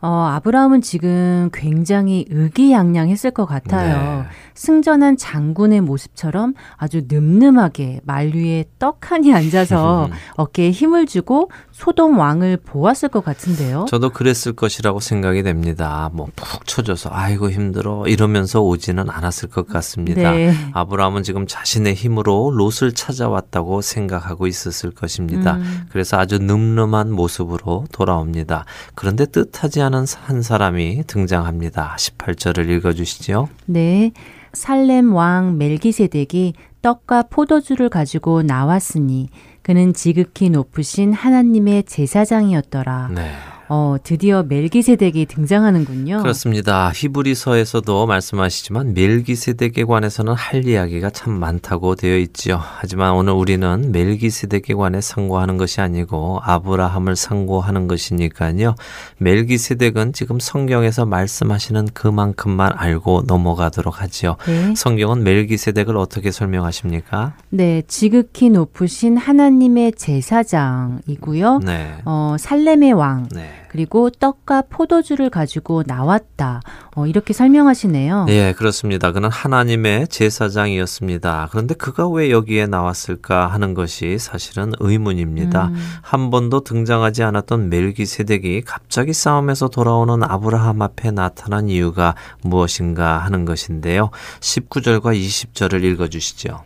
어, 0.03 0.07
아브라함은 0.35 0.81
지금 0.81 1.49
굉장히 1.53 2.25
의기양양했을 2.29 3.31
것 3.31 3.45
같아요. 3.45 4.23
네. 4.23 4.27
승전한 4.53 5.17
장군의 5.17 5.81
모습처럼 5.81 6.53
아주 6.75 7.03
늠름하게 7.07 8.01
말 8.03 8.33
위에 8.35 8.65
떡하니 8.79 9.33
앉아서 9.33 10.09
어깨에 10.35 10.71
힘을 10.71 11.05
주고 11.05 11.49
소돔 11.71 12.17
왕을 12.17 12.57
보았을 12.57 13.07
것 13.09 13.23
같은데요. 13.23 13.85
저도 13.87 14.09
그랬을 14.09 14.53
것이라고 14.53 14.99
생각이 14.99 15.41
됩니다. 15.41 16.09
뭐 16.13 16.27
푹 16.35 16.67
쳐져서 16.67 17.09
아이고 17.11 17.49
힘들어 17.49 18.05
이러면서 18.07 18.61
오지는 18.61 19.09
않았을 19.09 19.49
것 19.49 19.67
같습니다. 19.67 20.31
네. 20.31 20.53
아브라함은 20.73 21.23
지금 21.23 21.47
자신의 21.47 21.95
힘으로 21.95 22.51
롯을 22.51 22.93
찾아왔다고 22.93 23.81
생각하고 23.81 24.47
있었을 24.47 24.91
것입니다. 24.91 25.55
음. 25.55 25.85
그래서 25.89 26.17
아주 26.17 26.39
늠름한 26.39 27.11
모습으로 27.11 27.85
돌아옵니다. 27.91 28.65
그런데 28.95 29.25
뜻하지 29.25 29.81
않은 29.81 29.92
한 29.93 30.41
사람이 30.41 31.03
등장합니다. 31.07 31.95
18절을 31.97 32.69
읽어주시죠. 32.69 33.49
네. 33.65 34.11
살렘 34.53 35.13
왕 35.13 35.57
멜기세덱이 35.57 36.53
떡과 36.81 37.23
포도주를 37.23 37.89
가지고 37.89 38.43
나왔으니 38.43 39.29
그는 39.61 39.93
지극히 39.93 40.49
높으신 40.49 41.13
하나님의 41.13 41.83
제사장이었더라. 41.83 43.09
네. 43.15 43.31
어, 43.75 43.95
드디어 44.03 44.43
멜기세덱이 44.43 45.25
등장하는군요. 45.25 46.19
그렇습니다. 46.19 46.91
히브리서에서도 46.93 48.05
말씀하시지만 48.05 48.93
멜기세덱에 48.93 49.85
관해서는 49.85 50.33
할 50.33 50.67
이야기가 50.67 51.09
참 51.09 51.33
많다고 51.33 51.95
되어 51.95 52.19
있지요. 52.19 52.61
하지만 52.61 53.13
오늘 53.13 53.33
우리는 53.33 53.91
멜기세덱에 53.91 54.75
관해 54.77 55.01
상고하는 55.01 55.57
것이 55.57 55.81
아니고 55.81 56.39
아브라함을 56.43 57.15
상고하는 57.15 57.87
것이니까요. 57.87 58.75
멜기세덱은 59.17 60.13
지금 60.13 60.39
성경에서 60.39 61.07
말씀하시는 61.07 61.87
그만큼만 61.95 62.73
알고 62.75 63.23
넘어가도록 63.25 64.03
하지요. 64.03 64.35
네. 64.45 64.75
성경은 64.75 65.23
멜기세덱을 65.23 65.97
어떻게 65.97 66.29
설명하십니까? 66.29 67.33
네, 67.49 67.81
지극히 67.87 68.51
높으신 68.51 69.17
하나님의 69.17 69.93
제사장이고요. 69.93 71.61
네. 71.65 71.95
어, 72.05 72.35
살렘의 72.37 72.93
왕. 72.93 73.27
네. 73.31 73.62
그리고 73.73 74.11
떡과 74.11 74.65
포도주를 74.69 75.31
가지고 75.31 75.81
나왔다. 75.87 76.61
어, 76.95 77.07
이렇게 77.07 77.33
설명하시네요. 77.33 78.27
예, 78.29 78.53
그렇습니다. 78.55 79.11
그는 79.11 79.31
하나님의 79.31 80.09
제사장이었습니다. 80.09 81.47
그런데 81.49 81.73
그가 81.73 82.07
왜 82.07 82.29
여기에 82.29 82.67
나왔을까 82.67 83.47
하는 83.47 83.73
것이 83.73 84.19
사실은 84.19 84.73
의문입니다. 84.79 85.69
음. 85.69 85.75
한 86.03 86.29
번도 86.29 86.63
등장하지 86.63 87.23
않았던 87.23 87.69
멜기세덱이 87.69 88.61
갑자기 88.61 89.11
싸움에서 89.11 89.69
돌아오는 89.69 90.21
아브라함 90.21 90.83
앞에 90.83 91.09
나타난 91.09 91.67
이유가 91.67 92.13
무엇인가 92.43 93.17
하는 93.17 93.43
것인데요. 93.43 94.11
19절과 94.39 95.19
20절을 95.19 95.83
읽어 95.83 96.09
주시죠. 96.09 96.63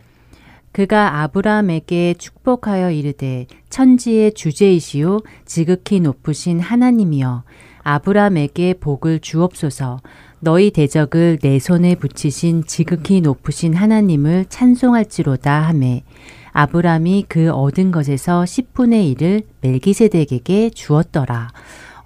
그가 0.78 1.22
아브라함에게 1.22 2.14
축복하여 2.18 2.92
이르되 2.92 3.48
천지의 3.68 4.34
주제이시요 4.34 5.22
지극히 5.44 5.98
높으신 5.98 6.60
하나님이여. 6.60 7.42
아브라함에게 7.82 8.74
복을 8.74 9.18
주옵소서. 9.18 9.98
너희 10.38 10.70
대적을 10.70 11.40
내 11.42 11.58
손에 11.58 11.96
붙이신 11.96 12.62
지극히 12.66 13.20
높으신 13.20 13.74
하나님을 13.74 14.44
찬송할지로다 14.48 15.62
하매. 15.62 16.04
아브라함이 16.52 17.24
그 17.26 17.50
얻은 17.50 17.90
것에서 17.90 18.44
10분의 18.44 19.16
1을 19.16 19.42
멜기세덱에게 19.62 20.70
주었더라. 20.70 21.48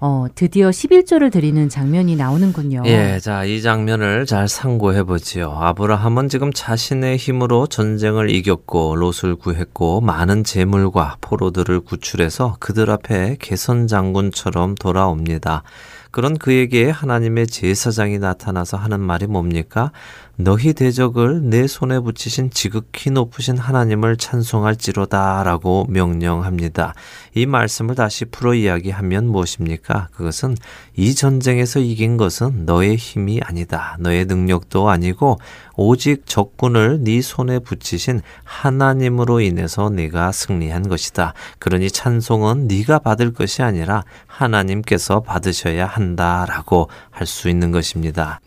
어, 0.05 0.25
드디어 0.35 0.69
11조를 0.69 1.31
드리는 1.31 1.69
장면이 1.69 2.17
나오는군요. 2.17 2.83
예, 2.87 3.19
자, 3.21 3.45
이 3.45 3.61
장면을 3.61 4.25
잘 4.25 4.49
상고해 4.49 5.03
보지요. 5.03 5.55
아브라함은 5.57 6.27
지금 6.27 6.51
자신의 6.51 7.15
힘으로 7.15 7.67
전쟁을 7.67 8.29
이겼고 8.29 8.97
롯을 8.97 9.37
구했고 9.37 10.01
많은 10.01 10.43
재물과 10.43 11.19
포로들을 11.21 11.79
구출해서 11.79 12.57
그들 12.59 12.89
앞에 12.89 13.37
개선 13.39 13.87
장군처럼 13.87 14.75
돌아옵니다. 14.75 15.63
그런 16.11 16.37
그에게 16.37 16.89
하나님의 16.89 17.47
제사장이 17.47 18.19
나타나서 18.19 18.75
하는 18.75 18.99
말이 18.99 19.25
뭡니까? 19.25 19.93
너희 20.35 20.73
대적을 20.73 21.47
내 21.51 21.67
손에 21.67 21.99
붙이신 21.99 22.49
지극히 22.49 23.11
높으신 23.11 23.55
하나님을 23.55 24.17
찬송할지로다 24.17 25.43
라고 25.43 25.85
명령합니다. 25.89 26.95
이 27.35 27.45
말씀을 27.45 27.93
다시 27.93 28.25
풀어 28.25 28.55
이야기하면 28.55 29.27
무엇입니까? 29.27 30.07
그것은 30.11 30.57
이 30.95 31.13
전쟁에서 31.13 31.79
이긴 31.81 32.17
것은 32.17 32.65
너의 32.65 32.95
힘이 32.95 33.41
아니다. 33.43 33.95
너의 33.99 34.25
능력도 34.25 34.89
아니고 34.89 35.37
오직 35.75 36.25
적군을 36.25 37.03
네 37.03 37.21
손에 37.21 37.59
붙이신 37.59 38.21
하나님으로 38.43 39.39
인해서 39.39 39.91
네가 39.91 40.31
승리한 40.31 40.89
것이다. 40.89 41.35
그러니 41.59 41.91
찬송은 41.91 42.67
네가 42.67 42.99
받을 42.99 43.33
것이 43.33 43.61
아니라 43.61 44.03
하나님께서 44.25 45.19
받으셔야 45.19 45.85
한다라고 45.85 46.89
할 47.11 47.27
수 47.27 47.49
있는 47.49 47.71
것입니다. 47.71 48.41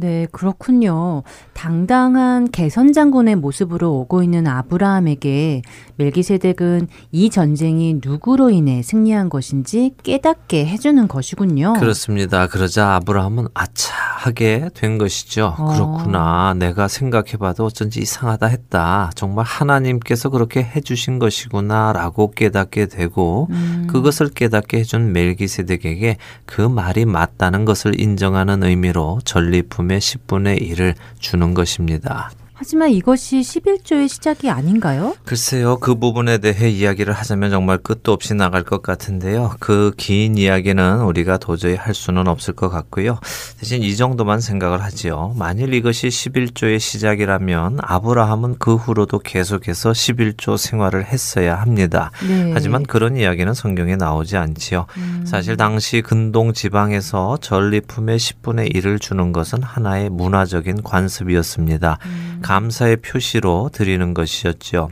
네, 0.00 0.28
그렇군요. 0.30 1.24
당당한 1.54 2.52
개선 2.52 2.92
장군의 2.92 3.34
모습으로 3.34 3.94
오고 3.94 4.22
있는 4.22 4.46
아브라함에게 4.46 5.62
멜기세덱은 5.96 6.86
이 7.10 7.30
전쟁이 7.30 7.98
누구로 8.04 8.50
인해 8.50 8.80
승리한 8.82 9.28
것인지 9.28 9.94
깨닫게 10.04 10.66
해주는 10.66 11.08
것이군요. 11.08 11.72
그렇습니다. 11.80 12.46
그러자 12.46 12.94
아브라함은 12.94 13.48
아차 13.54 13.92
하게 13.92 14.70
된 14.72 14.98
것이죠. 14.98 15.56
어. 15.58 15.72
그렇구나. 15.72 16.54
내가 16.54 16.86
생각해봐도 16.86 17.64
어쩐지 17.64 17.98
이상하다 17.98 18.46
했다. 18.46 19.10
정말 19.16 19.44
하나님께서 19.46 20.28
그렇게 20.28 20.62
해주신 20.62 21.18
것이구나라고 21.18 22.30
깨닫게 22.30 22.86
되고 22.86 23.48
음. 23.50 23.88
그것을 23.90 24.28
깨닫게 24.28 24.78
해준 24.78 25.10
멜기세덱에게 25.10 26.18
그 26.46 26.60
말이 26.60 27.04
맞다는 27.04 27.64
것을 27.64 28.00
인정하는 28.00 28.62
의미로 28.62 29.18
전리품 29.24 29.87
마음의 29.88 30.00
10분의 30.00 30.60
1을 30.70 30.94
주는 31.18 31.54
것입니다. 31.54 32.30
하지만 32.60 32.90
이것이 32.90 33.38
11조의 33.40 34.08
시작이 34.08 34.50
아닌가요? 34.50 35.14
글쎄요, 35.24 35.78
그 35.78 35.94
부분에 35.94 36.38
대해 36.38 36.68
이야기를 36.68 37.14
하자면 37.14 37.50
정말 37.50 37.78
끝도 37.78 38.12
없이 38.12 38.34
나갈 38.34 38.64
것 38.64 38.82
같은데요. 38.82 39.54
그 39.60 39.92
긴 39.96 40.36
이야기는 40.36 41.02
우리가 41.02 41.38
도저히 41.38 41.76
할 41.76 41.94
수는 41.94 42.26
없을 42.26 42.54
것 42.54 42.68
같고요. 42.68 43.18
대신 43.60 43.82
이 43.82 43.94
정도만 43.94 44.40
생각을 44.40 44.82
하지요. 44.82 45.34
만일 45.38 45.72
이것이 45.72 46.08
11조의 46.08 46.80
시작이라면 46.80 47.78
아브라함은 47.82 48.56
그 48.58 48.74
후로도 48.74 49.20
계속해서 49.20 49.92
11조 49.92 50.56
생활을 50.56 51.04
했어야 51.06 51.54
합니다. 51.60 52.10
네. 52.26 52.50
하지만 52.54 52.82
그런 52.82 53.16
이야기는 53.16 53.54
성경에 53.54 53.94
나오지 53.96 54.36
않지요. 54.36 54.86
음. 54.96 55.24
사실 55.26 55.56
당시 55.56 56.00
근동 56.02 56.52
지방에서 56.52 57.38
전리품의 57.40 58.18
10분의 58.18 58.74
1을 58.74 59.00
주는 59.00 59.32
것은 59.32 59.62
하나의 59.62 60.10
문화적인 60.10 60.82
관습이었습니다. 60.82 61.98
음. 62.04 62.40
감사의 62.48 62.96
표시로 63.02 63.68
드리는 63.70 64.14
것이었죠. 64.14 64.88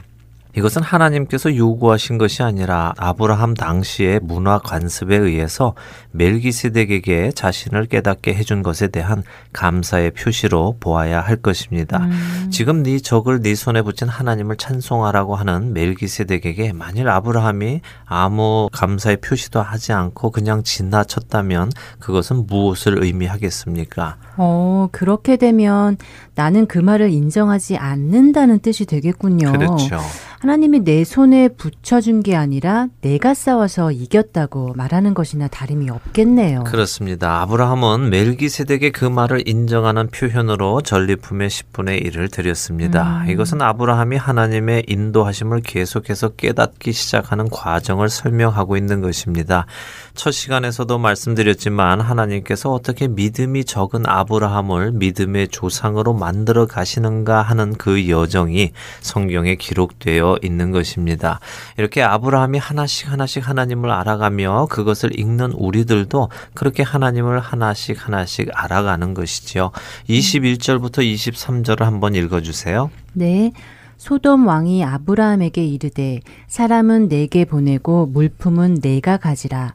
이것은 0.55 0.81
하나님께서 0.81 1.55
요구하신 1.55 2.17
것이 2.17 2.41
아니라 2.41 2.93
아브라함 2.97 3.53
당시의 3.53 4.19
문화 4.23 4.57
관습에 4.57 5.15
의해서 5.15 5.75
멜기세덱에게 6.11 7.31
자신을 7.31 7.85
깨닫게 7.85 8.33
해준 8.33 8.63
것에 8.63 8.87
대한 8.87 9.23
감사의 9.53 10.11
표시로 10.11 10.77
보아야 10.79 11.21
할 11.21 11.35
것입니다. 11.35 11.99
음. 12.05 12.49
지금 12.51 12.81
네 12.81 12.99
적을 12.99 13.41
네 13.41 13.53
손에 13.53 13.83
붙인 13.83 14.07
하나님을 14.07 14.57
찬송하라고 14.57 15.35
하는 15.35 15.73
멜기세덱에게 15.73 16.73
만일 16.73 17.07
아브라함이 17.07 17.81
아무 18.05 18.67
감사의 18.71 19.17
표시도 19.17 19.61
하지 19.61 19.93
않고 19.93 20.31
그냥 20.31 20.63
지나쳤다면 20.63 21.71
그것은 21.99 22.47
무엇을 22.47 23.03
의미하겠습니까? 23.03 24.17
어, 24.37 24.89
그렇게 24.91 25.37
되면 25.37 25.97
나는 26.37 26.67
그 26.67 26.77
말을 26.77 27.09
인정하지 27.09 27.77
않는다는 27.77 28.59
뜻이 28.59 28.85
되겠군요. 28.85 29.51
그렇죠. 29.53 29.99
하나님이 30.39 30.81
내 30.81 31.03
손에 31.03 31.47
붙여준 31.47 32.21
게 32.21 32.35
아니라 32.35 32.87
내가 33.01 33.33
싸워서 33.33 33.91
이겼다고 33.91 34.73
말하는 34.75 35.15
것이나 35.15 35.47
다름이 35.47 35.89
없겠네요. 35.89 36.63
그렇습니다. 36.65 37.41
아브라함은 37.41 38.11
멜기세덱의 38.11 38.91
그 38.91 39.05
말을 39.05 39.47
인정하는 39.47 40.09
표현으로 40.09 40.81
전리품의 40.81 41.49
10분의 41.49 42.05
1을 42.05 42.31
드렸습니다. 42.31 43.23
음. 43.23 43.29
이것은 43.31 43.63
아브라함이 43.63 44.15
하나님의 44.17 44.83
인도하심을 44.87 45.61
계속해서 45.61 46.29
깨닫기 46.29 46.91
시작하는 46.91 47.49
과정을 47.49 48.09
설명하고 48.09 48.77
있는 48.77 49.01
것입니다. 49.01 49.65
첫 50.13 50.29
시간에서도 50.29 50.99
말씀드렸지만 50.99 51.99
하나님께서 51.99 52.71
어떻게 52.71 53.07
믿음이 53.07 53.65
적은 53.65 54.03
아브라함을 54.05 54.91
믿음의 54.91 55.47
조상으로 55.47 56.13
만 56.13 56.26
들어 56.45 56.65
가시는가 56.65 57.41
하는 57.41 57.73
그 57.73 58.09
여정이 58.09 58.71
성경에 59.01 59.55
기록되어 59.55 60.37
있는 60.41 60.71
것입니다. 60.71 61.39
이렇게 61.77 62.01
아브라함이 62.01 62.57
하나씩 62.57 63.11
하나씩 63.11 63.47
하나님을 63.47 63.91
알아가며 63.91 64.67
그것을 64.69 65.19
읽는 65.19 65.51
우리들도 65.51 66.29
그렇게 66.53 66.83
하나님을 66.83 67.39
하나씩 67.39 68.05
하나씩 68.05 68.49
알아가는 68.53 69.13
것이지요. 69.13 69.71
21절부터 70.09 70.99
23절을 70.99 71.81
한번 71.81 72.15
읽어 72.15 72.41
주세요. 72.41 72.89
네. 73.13 73.51
소돔 73.97 74.45
왕이 74.47 74.83
아브라함에게 74.83 75.65
이르되 75.65 76.21
사람은 76.47 77.09
내게 77.09 77.45
보내고 77.45 78.05
물품은 78.05 78.79
내가 78.81 79.17
가지라. 79.17 79.73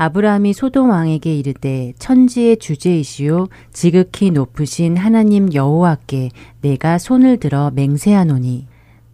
아브라함이 0.00 0.52
소돔 0.52 0.90
왕에게 0.90 1.34
이르되 1.34 1.92
천지의 1.98 2.58
주제이시요 2.58 3.48
지극히 3.72 4.30
높으신 4.30 4.96
하나님 4.96 5.52
여호와께 5.52 6.30
내가 6.60 6.98
손을 6.98 7.38
들어 7.38 7.72
맹세하노니 7.74 8.67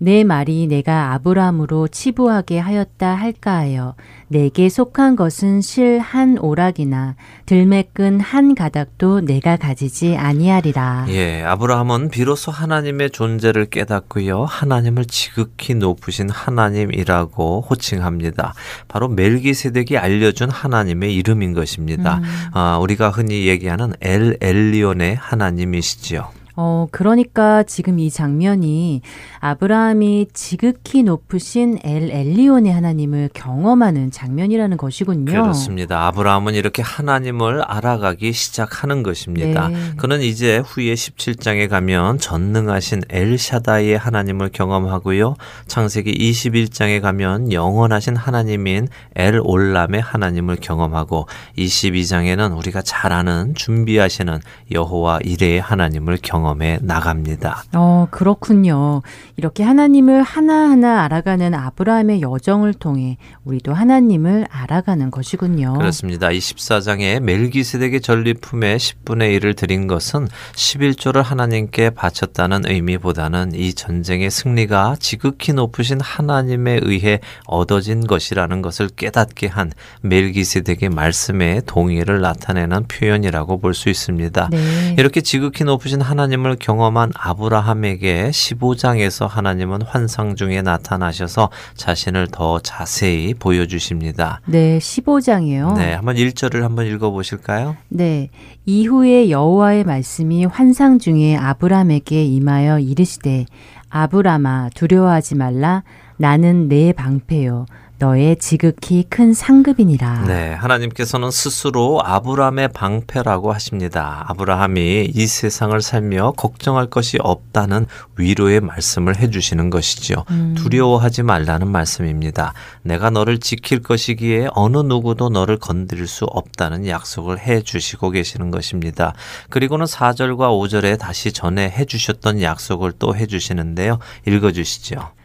내 0.05 0.23
말이 0.23 0.67
내가 0.67 1.15
아브라함으로 1.15 1.89
치부하게 1.89 2.59
하였다 2.59 3.15
할까 3.15 3.57
하여 3.57 3.95
내게 4.29 4.69
속한 4.69 5.17
것은 5.17 5.63
실 5.63 5.99
한 5.99 6.39
오락이나 6.39 7.17
들매끈 7.47 8.21
한 8.21 8.55
가닥도 8.55 9.23
내가 9.23 9.57
가지지 9.57 10.17
아니하리라. 10.17 11.07
예, 11.09 11.43
아브라함은 11.43 12.11
비로소 12.11 12.51
하나님의 12.53 13.11
존재를 13.11 13.67
깨닫고요. 13.67 14.45
하나님을 14.45 15.07
지극히 15.07 15.75
높으신 15.75 16.29
하나님이라고 16.29 17.63
호칭합니다. 17.69 18.55
바로 18.89 19.09
멜기세덱이 19.09 19.97
알려준 19.97 20.51
하나님의 20.51 21.15
이름인 21.15 21.55
것입니다. 21.55 22.19
음. 22.19 22.23
아, 22.53 22.79
우리가 22.79 23.11
흔히 23.11 23.47
얘기하는 23.47 23.95
엘 24.01 24.37
엘리온의 24.41 25.17
하나님이시지요. 25.17 26.44
어, 26.57 26.87
그러니까 26.93 27.65
지금 27.65 27.99
이 27.99 28.11
장면이 28.11 29.01
아브라함이 29.41 30.29
지극히 30.33 31.03
높으신 31.03 31.79
엘 31.83 32.11
엘리온의 32.11 32.73
하나님을 32.73 33.31
경험하는 33.35 34.13
장면이라는 34.13 34.77
것이군요. 34.77 35.25
그렇습니다. 35.25 36.07
아브라함은 36.07 36.55
이렇게 36.55 36.83
하나님을 36.83 37.63
알아가기 37.63 38.33
시작하는 38.33 39.03
것입니다. 39.03 39.69
네. 39.69 39.77
그는 39.97 40.21
이제 40.21 40.59
후에 40.59 40.95
17장에 40.95 41.69
가면 41.69 42.19
전능하신 42.19 43.03
엘샤다이의 43.11 43.99
하나님을 43.99 44.51
경험하고요. 44.53 45.35
창세기 45.67 46.13
21장에 46.13 47.01
가면 47.01 47.53
영원하신 47.53 48.15
하나님인 48.15 48.87
엘 49.17 49.41
올람의 49.43 50.01
하나님을 50.01 50.59
경험하고 50.61 51.27
22장에는 51.59 52.57
우리가 52.57 52.83
잘 52.83 53.13
아는 53.13 53.55
준비하시는 53.57 54.39
여호와 54.71 55.21
이레의 55.25 55.61
하나님을 55.61 56.19
경험 56.23 56.44
경험해 56.45 56.81
나갑니다. 56.83 57.65
어, 57.73 58.07
그렇군요. 58.11 59.03
이렇게 59.37 59.63
하나님을 59.63 60.23
하나하나 60.23 61.03
알아가는 61.05 61.55
아브라함의 61.55 62.21
여정을 62.21 62.75
통해 62.75 63.17
우리도 63.45 63.73
하나님을 63.73 64.47
알아가는 64.51 65.11
것이군요. 65.11 65.75
그렇습니다. 65.75 66.29
24장에 66.29 67.21
멜기세덱의 67.21 68.01
전리품의 68.03 68.79
10분의 68.79 69.41
1을 69.41 69.57
드린 69.57 69.87
것은 69.87 70.29
11조를 70.55 71.23
하나님께 71.23 71.91
바쳤다는 71.91 72.67
의미보다는 72.67 73.55
이 73.55 73.73
전쟁의 73.73 74.31
승리가 74.31 74.97
지극히 75.01 75.53
높으신 75.55 76.01
하나님에 76.01 76.81
의해 76.83 77.21
얻어진 77.47 78.07
것이라는 78.07 78.61
것을 78.61 78.89
깨닫게 78.89 79.47
한 79.47 79.73
멜기세덱의 80.03 80.91
말씀에 80.91 81.63
동의를 81.67 82.21
나타내는 82.21 82.87
표현이라고 82.89 83.59
볼 83.59 83.75
수 83.75 83.89
있습니다. 83.89 84.51
네. 84.53 84.95
이렇게 84.97 85.21
지극히 85.21 85.65
높으신 85.65 86.01
하나님 86.01 86.34
하나님을 86.35 86.57
경험한 86.59 87.13
아브라함에게 87.15 88.31
15장에서 88.31 89.29
하나님은 89.29 89.83
환상 89.83 90.35
중에 90.35 90.63
나타나셔서 90.63 91.51
자신을 91.77 92.29
더 92.29 92.59
자세히 92.59 93.35
보여주십니다. 93.35 94.41
네, 94.47 94.79
15장이요. 94.79 95.77
네, 95.77 95.95
한번 95.95 96.17
1절을 96.17 96.63
한번 96.63 96.87
읽어 96.87 97.11
보실까요? 97.11 97.77
네, 97.89 98.31
이후에 98.67 99.31
여호와의 99.31 99.85
말씀이 99.85 100.45
환상 100.45 100.99
중에 100.99 101.37
아브라함에게 101.37 102.25
임하여 102.25 102.81
이르시되 102.81 103.47
아브라함아 103.91 104.71
두려워하지 104.75 105.37
말라 105.37 105.85
나는 106.17 106.69
내 106.69 106.93
방패요 106.93 107.67
너의 108.05 108.37
지극히 108.37 109.03
큰 109.09 109.33
상급이니라. 109.33 110.27
네, 110.27 110.53
하나님께서는 110.53 111.31
스스로 111.31 112.03
아브라함의 112.05 112.69
방패라고 112.69 113.51
하십니다. 113.55 114.27
아브라함이 114.29 115.13
이 115.15 115.27
세상을 115.27 115.81
살며 115.81 116.33
걱정할 116.37 116.91
것이 116.91 117.17
없다는 117.19 117.87
위로의 118.19 118.61
말씀을 118.61 119.17
해주시는 119.17 119.71
것이죠. 119.71 120.27
음. 120.29 120.55
두려워하지 120.55 121.23
말라는 121.23 121.69
말씀입니다. 121.69 122.53
내가 122.83 123.09
너를 123.09 123.41
지킬 123.41 123.83
것이기에 123.83 124.49
어느 124.53 124.77
누구도 124.77 125.31
너를 125.31 125.57
건드릴 125.57 126.07
수 126.07 126.27
없다는 126.27 126.87
약속을 126.87 127.39
해주시고 127.39 128.11
계시는 128.11 128.51
것입니다. 128.51 129.15
그리고는 129.49 129.87
4절과 129.87 130.51
5절에 130.51 130.99
다시 130.99 131.33
전에 131.33 131.71
해주셨던 131.71 132.43
약속을 132.43 132.93
또 132.99 133.17
해주시는데요. 133.17 133.99
읽어주시죠. 134.27 135.24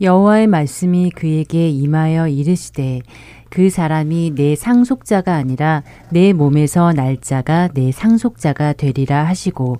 여호와의 0.00 0.46
말씀이 0.46 1.10
그에게 1.10 1.68
임하여 1.68 2.28
이르시되 2.28 3.00
그 3.50 3.68
사람이 3.68 4.32
내 4.34 4.56
상속자가 4.56 5.34
아니라 5.34 5.82
내 6.10 6.32
몸에서 6.32 6.92
날짜가 6.92 7.68
내 7.74 7.92
상속자가 7.92 8.72
되리라 8.74 9.24
하시고 9.26 9.78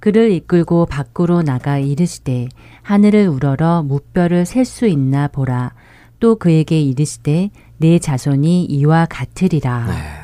그를 0.00 0.30
이끌고 0.30 0.86
밖으로 0.86 1.42
나가 1.42 1.78
이르시되 1.78 2.48
하늘을 2.82 3.26
우러러 3.28 3.82
무뼈를 3.82 4.46
셀 4.46 4.64
수 4.64 4.86
있나 4.86 5.26
보라 5.26 5.72
또 6.20 6.36
그에게 6.36 6.80
이르시되 6.80 7.50
내 7.78 7.98
자손이 7.98 8.64
이와 8.64 9.06
같으리라. 9.06 9.86
네. 9.86 10.17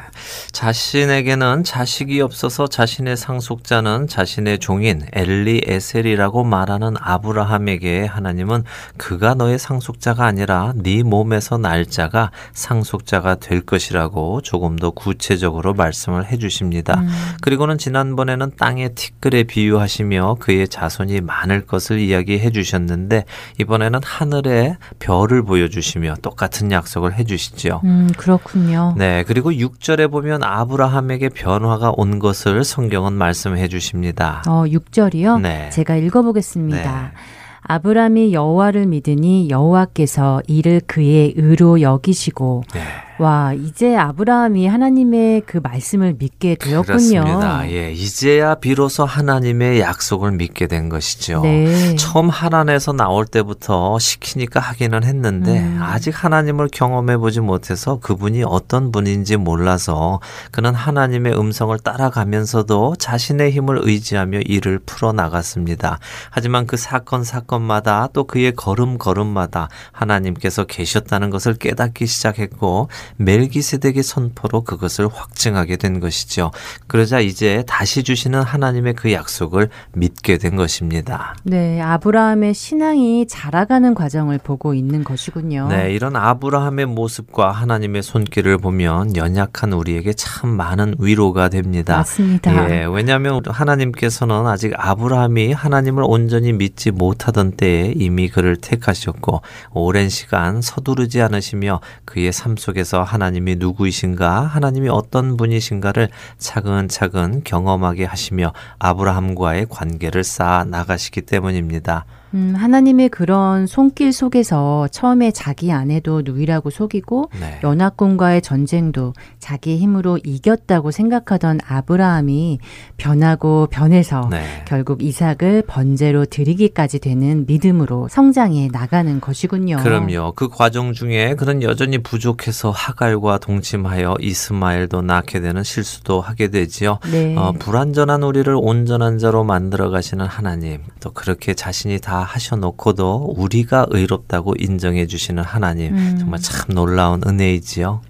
자신에게는 0.53 1.65
자식이 1.65 2.21
없어서 2.21 2.67
자신의 2.67 3.17
상속자는 3.17 4.09
자신의 4.09 4.59
종인 4.59 5.03
엘리 5.13 5.63
에셀이라고 5.67 6.45
말하는 6.45 6.95
아브라함에게 6.99 8.05
하나님은 8.05 8.65
그가 8.97 9.35
너의 9.35 9.59
상속자가 9.59 10.25
아니라 10.25 10.73
네 10.77 11.03
몸에서 11.03 11.59
날짜가 11.59 12.31
상속자가 12.53 13.37
될 13.37 13.61
것이라고 13.61 14.41
조금 14.43 14.77
더 14.77 14.91
구체적으로 14.91 15.75
말씀을 15.75 16.27
해 16.27 16.39
주십니다. 16.39 17.01
음. 17.01 17.09
그리고는 17.41 17.79
지난번에는 17.79 18.53
땅의 18.57 18.95
티끌에 18.95 19.45
비유하시며 19.45 20.37
그의 20.41 20.69
자손이 20.69 21.21
많을 21.21 21.67
것을 21.67 21.99
이야기해 21.99 22.51
주셨는데 22.51 23.25
이번에는 23.61 24.01
하늘의 24.03 24.77
별을 24.99 25.43
보여주시며 25.43 26.17
똑같은 26.23 26.71
약속을 26.73 27.15
해 27.15 27.25
주시죠. 27.25 27.81
음, 27.85 28.09
그렇군요. 28.17 28.95
네, 28.97 29.25
그리고 29.27 29.51
6절에 29.51 30.11
보면 30.15 30.45
아브라함에게 30.45 31.29
변화가 31.31 31.93
온 31.97 32.21
것을 32.21 32.63
성경은 32.63 33.15
말씀해 33.15 33.67
주십니다. 33.67 34.43
어, 34.47 34.63
6절이요? 34.65 35.41
네. 35.41 35.71
제가 35.71 35.97
읽어보겠습니다. 35.97 37.11
네. 37.13 37.19
아브라함이 37.63 38.33
여호와를 38.33 38.87
믿으니 38.87 39.51
여호와께서 39.51 40.43
이를 40.47 40.81
그의 40.87 41.35
의로 41.37 41.81
여기시고 41.81 42.63
네. 42.75 42.81
와, 43.19 43.53
이제 43.53 43.97
아브라함이 43.97 44.67
하나님의 44.67 45.43
그 45.47 45.61
말씀을 45.63 46.15
믿게 46.19 46.57
되었군요. 46.57 46.83
그렇습니다. 46.83 47.71
예, 47.71 47.93
이제야 47.93 48.57
비로소 48.57 49.05
하나님의 49.05 49.81
약속을 49.81 50.33
믿게 50.33 50.67
된 50.67 50.89
것이죠. 50.89 51.43
네. 51.43 51.95
처음 51.95 52.29
하나님에서 52.29 52.93
나올 52.93 53.25
때부터 53.25 53.99
시키니까 54.01 54.59
하기는 54.59 55.05
했는데 55.05 55.61
음. 55.61 55.79
아직 55.81 56.25
하나님을 56.25 56.69
경험해 56.73 57.19
보지 57.19 57.41
못해서 57.41 58.01
그분이 58.01 58.43
어떤 58.45 58.91
분인지 58.91 59.37
몰라서 59.37 60.21
그는 60.51 60.75
하나님의 60.75 61.39
음성을 61.39 61.79
따라가면서도 61.79 62.97
자신의 62.99 63.53
힘을 63.53 63.81
의지하며 63.83 64.41
일을 64.41 64.81
풀어 64.85 65.13
나갔습니다. 65.13 66.01
하지만 66.31 66.67
그 66.67 66.77
사건 66.77 67.23
사건마다 67.23 68.09
또 68.13 68.25
그의 68.25 68.53
걸음 68.53 68.99
걸음마다 68.99 69.69
하나님께서 69.93 70.65
계셨다는 70.65 71.31
것을 71.31 71.55
깨닫기 71.55 72.07
시작했고 72.07 72.89
멜기세덱의 73.17 74.03
선포로 74.03 74.63
그것을 74.63 75.09
확증하게 75.09 75.77
된 75.77 76.01
것이죠. 76.01 76.51
그러자 76.87 77.21
이제 77.21 77.65
다시 77.67 78.03
주시는 78.03 78.43
하나님의 78.43 78.95
그 78.95 79.13
약속을 79.13 79.69
믿게 79.93 80.39
된 80.39 80.57
것입니다. 80.57 81.35
네, 81.43 81.81
아브라함의 81.81 82.55
신앙이 82.55 83.27
자라가는 83.27 83.95
과정을 83.95 84.39
보고 84.39 84.75
있는 84.75 85.05
것이군요. 85.05 85.69
네, 85.69 85.93
이런 85.93 86.17
아브라함의 86.17 86.87
모습과 86.87 87.51
하나님의 87.53 88.03
손길을 88.03 88.59
보면 88.59 89.17
연약한 89.17 89.73
우리에게 89.73 90.13
참 90.15 90.51
많은 90.51 90.95
위로가 90.99 91.49
됩니다. 91.49 91.99
맞습니다. 91.99 92.71
예, 92.71 92.85
왜냐하면 92.85 93.43
하나님께서는 93.47 94.47
아직 94.47 94.73
아브라함이 94.77 95.53
하나님을 95.53 96.05
온전히 96.07 96.53
믿지 96.53 96.91
못하던 96.91 97.53
때에 97.53 97.93
이미 97.97 98.29
그를 98.29 98.57
택하셨고 98.57 99.43
오랜 99.73 100.09
시간 100.09 100.61
서두르지 100.63 101.21
않으시며 101.23 101.81
그의 102.05 102.33
삶 102.33 102.57
속에서 102.57 102.94
통해서 102.95 103.03
하나님이 103.03 103.57
누구이신가, 103.57 104.43
하나님이 104.43 104.89
어떤 104.89 105.37
분이신가를 105.37 106.09
차근차근 106.39 107.43
경험하게 107.43 108.05
하시며 108.05 108.53
아브라함과의 108.79 109.67
관계를 109.69 110.23
쌓아 110.23 110.63
나가시기 110.63 111.23
때문입니다. 111.23 112.05
음, 112.35 112.55
하나님의 112.57 113.11
그런 113.11 113.67
손길 113.67 114.13
속에서 114.13 114.89
처음에 114.91 115.31
자기 115.31 115.71
아내도 115.71 116.23
누이라고 116.25 116.71
속이고 116.71 117.31
네. 117.39 117.61
연합군과의 117.63 118.43
전쟁도 118.43 119.13
자기 119.39 119.79
힘으로 119.79 120.19
이겼다고 120.25 120.91
생각하던 120.91 121.61
아브라함이 121.65 122.59
변하고 122.97 123.69
변해서 123.71 124.29
네. 124.31 124.65
결국 124.67 125.03
이삭을 125.03 125.63
번제로 125.69 126.25
드리기까지 126.25 126.99
되는 126.99 127.47
믿음으로 127.47 128.09
성장해 128.11 128.71
나가는 128.73 129.21
것이군요. 129.21 129.77
그럼요. 129.77 130.33
그 130.35 130.49
과정 130.49 130.93
중에 130.93 131.37
그는 131.37 131.63
여전히 131.63 131.99
부족해서 131.99 132.71
하갈과 132.71 133.39
동침하여 133.39 134.17
이스마엘도 134.21 135.03
낳게 135.03 135.41
되는 135.41 135.63
실수도 135.63 136.21
하게 136.21 136.49
되지요. 136.49 136.99
네. 137.13 137.37
어, 137.37 137.53
불완전한 137.53 138.25
우리를 138.25 138.53
온전한 138.57 139.19
자로 139.19 139.45
만들어 139.45 139.91
가시는 139.91 140.27
하나님 140.27 140.81
또 140.99 141.13
그렇게 141.13 141.55
자신이 141.55 142.01
다 142.01 142.24
하셔놓고도 142.25 143.35
우리가 143.37 143.87
의롭다고 143.91 144.55
인정해 144.59 145.07
주시는 145.07 145.43
하나님 145.43 145.95
음. 145.95 146.17
정말 146.19 146.41
참 146.41 146.75
놀라운 146.75 147.23
은혜이지요. 147.27 148.01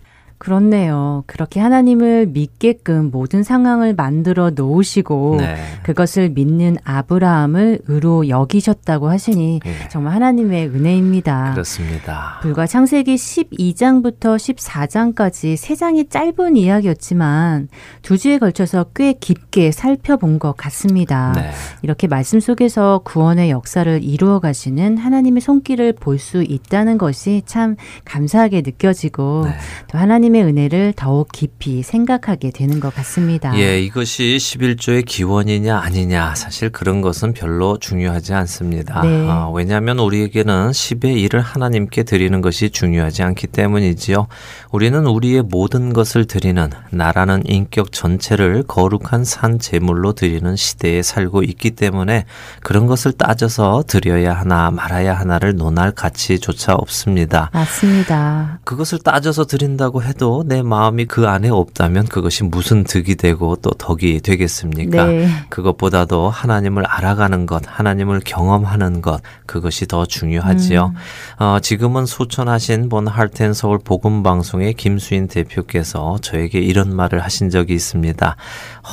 그렇네요. 0.45 1.25
그렇게 1.27 1.59
하나님을 1.59 2.27
믿게끔 2.27 3.11
모든 3.11 3.43
상황을 3.43 3.95
만들어 3.95 4.51
놓으시고 4.51 5.37
네. 5.39 5.57
그것을 5.85 6.29
믿는 6.29 6.77
아브라함을 6.85 7.79
의로 7.87 8.29
여기셨다고 8.29 9.09
하시니 9.09 9.61
네. 9.65 9.89
정말 9.91 10.13
하나님의 10.17 10.69
은혜입니다. 10.69 11.53
그렇습니다. 11.53 12.41
불과 12.43 12.67
창세기 12.67 13.15
12장부터 13.15 14.37
14장까지 14.37 15.57
세 15.57 15.75
장이 15.75 16.11
짧은 16.11 16.57
이야기였지만 16.59 17.69
두 18.03 18.19
주에 18.19 18.37
걸쳐서 18.37 18.87
꽤 18.95 19.15
깊게 19.15 19.71
살펴본 19.73 20.39
것 20.39 20.55
같습니다. 20.59 21.33
네. 21.35 21.53
이렇게 21.81 22.07
말씀 22.07 22.39
속에서 22.39 23.01
구원의 23.05 23.49
역사를 23.49 24.03
이루어 24.03 24.41
가시는 24.41 24.99
하나님의 24.99 25.41
손길을 25.41 25.95
볼 25.95 26.19
수 26.19 26.43
있다는 26.43 26.97
것이 26.97 27.43
참 27.45 27.77
감사하게 28.05 28.63
느껴지고 28.65 29.43
네. 29.47 29.53
또 29.89 29.99
하나님 29.99 30.34
하나님의 30.35 30.43
은혜를 30.43 30.95
더욱 30.97 31.31
깊이 31.31 31.83
생각하게 31.83 32.51
되는 32.51 32.81
것 32.81 32.93
같습니다. 32.97 33.57
예, 33.59 33.81
이것이 33.81 34.37
11조의 34.39 35.07
기원이냐 35.07 35.79
아니냐 35.79 36.35
사실 36.35 36.71
그런 36.71 37.01
것은 37.01 37.33
별로 37.33 37.79
중요하지 37.79 38.35
않습니다. 38.35 39.03
네. 39.03 39.29
어, 39.29 39.53
왜냐하면 39.55 40.01
우리에게는 40.01 40.73
10의 40.73 41.29
1을 41.29 41.41
하나님께 41.41 42.03
드리는 42.03 42.41
것이 42.41 42.71
중요하지 42.71 43.23
않기 43.23 43.47
때문이지요. 43.47 44.27
우리는 44.73 45.07
우리의 45.07 45.43
모든 45.43 45.93
것을 45.93 46.25
드리는 46.25 46.69
나라는 46.91 47.45
인격 47.47 47.93
전체를 47.93 48.65
거룩한 48.65 49.25
산 49.25 49.61
제물로 49.61 50.13
드리는 50.15 50.57
시대에 50.57 51.03
살고 51.03 51.45
있기 51.45 51.71
때문에 51.73 52.25
그런 52.61 52.87
것을 52.87 53.13
따져서 53.13 53.85
드려야 53.87 54.35
하나 54.35 54.71
말아야 54.71 55.15
하나를 55.15 55.55
논할 55.55 55.93
가치조차 55.93 56.75
없습니다. 56.75 57.51
맞습니다. 57.53 58.59
그것을 58.65 58.99
따져서 58.99 59.45
드린다고 59.45 60.03
해도 60.03 60.14
해도 60.15 60.45
내 60.47 60.63
마음이 60.63 61.07
그 61.07 61.27
안에 61.27 61.49
없다면 61.51 62.07
그것이 62.07 62.45
무슨 62.45 62.85
득이 62.85 63.17
되고 63.17 63.57
또 63.57 63.71
덕이 63.71 64.21
되겠습니까? 64.21 65.07
네. 65.07 65.29
그것보다도 65.49 66.31
하나님을 66.31 66.87
알아가는 66.87 67.47
것, 67.47 67.63
하나님을 67.67 68.21
경험하는 68.25 69.03
것, 69.03 69.21
그것이 69.47 69.87
더 69.87 70.07
중요하지요. 70.07 70.95
음. 70.95 71.43
어, 71.43 71.59
지금은 71.61 72.07
소천하신 72.07 72.89
본 72.89 73.09
할텐 73.09 73.53
서울 73.55 73.79
복음 73.79 74.23
방송의 74.23 74.75
김수인 74.75 75.27
대표께서 75.27 76.19
저에게 76.23 76.61
이런 76.61 76.95
말을 76.95 77.21
하신 77.21 77.51
적이 77.51 77.75
있습니다. 77.75 78.37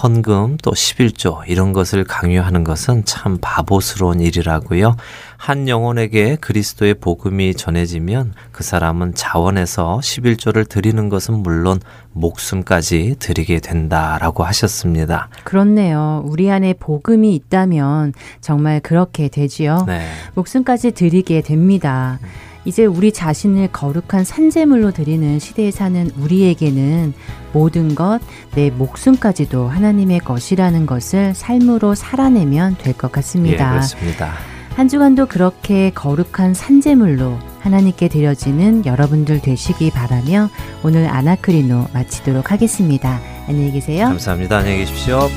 헌금 0.04 0.58
또 0.64 0.72
11조 0.72 1.42
이런 1.48 1.72
것을 1.74 2.04
강요하는 2.04 2.64
것은 2.64 3.06
참 3.06 3.38
바보스러운 3.40 4.22
일이라고요. 4.22 4.96
한 5.42 5.68
영혼에게 5.68 6.36
그리스도의 6.36 6.94
복음이 6.94 7.56
전해지면 7.56 8.36
그 8.52 8.64
사람은 8.64 9.16
자원해서 9.16 10.00
11조를 10.04 10.70
드리는 10.70 11.10
것은 11.10 11.34
물론 11.34 11.80
목숨까지 12.14 13.16
드리게 13.18 13.60
된다라고 13.60 14.44
하셨습니다. 14.44 15.30
그렇네요. 15.44 16.22
우리 16.28 16.52
안에 16.52 16.74
복음이 16.74 17.34
있다면 17.34 18.14
정말 18.40 18.82
그렇게 18.82 19.30
되지요. 19.30 19.86
네. 19.88 20.06
목숨까지 20.36 20.92
드리게 20.92 21.42
됩니다. 21.42 22.20
이제 22.64 22.86
우리 22.86 23.12
자신을 23.12 23.70
거룩한 23.70 24.24
산재물로 24.24 24.92
드리는 24.92 25.40
시대에 25.40 25.72
사는 25.72 26.12
우리에게는 26.20 27.16
모든 27.52 27.96
것, 27.96 28.20
내 28.54 28.70
목숨까지도 28.70 29.68
하나님의 29.70 30.20
것이라는 30.20 30.86
것을 30.86 31.34
삶으로 31.34 31.96
살아내면 31.96 32.78
될 32.78 32.94
것 32.94 33.12
같습니다. 33.12 33.66
예, 33.66 33.70
그렇습니다. 33.72 34.34
한 34.76 34.88
주간도 34.88 35.28
그렇게 35.28 35.92
거룩한 35.92 36.54
산재물로 36.54 37.38
하나님께 37.60 38.08
드려지는 38.08 38.86
여러분들 38.86 39.42
되시기 39.42 39.92
바라며 39.92 40.50
오늘 40.84 41.08
아나크리노 41.08 41.88
마치도록 41.94 42.52
하겠습니다. 42.52 43.20
안녕히 43.48 43.72
계세요. 43.72 44.06
감사합니다. 44.06 44.58
안녕히 44.58 44.80
계십시오. 44.80 45.30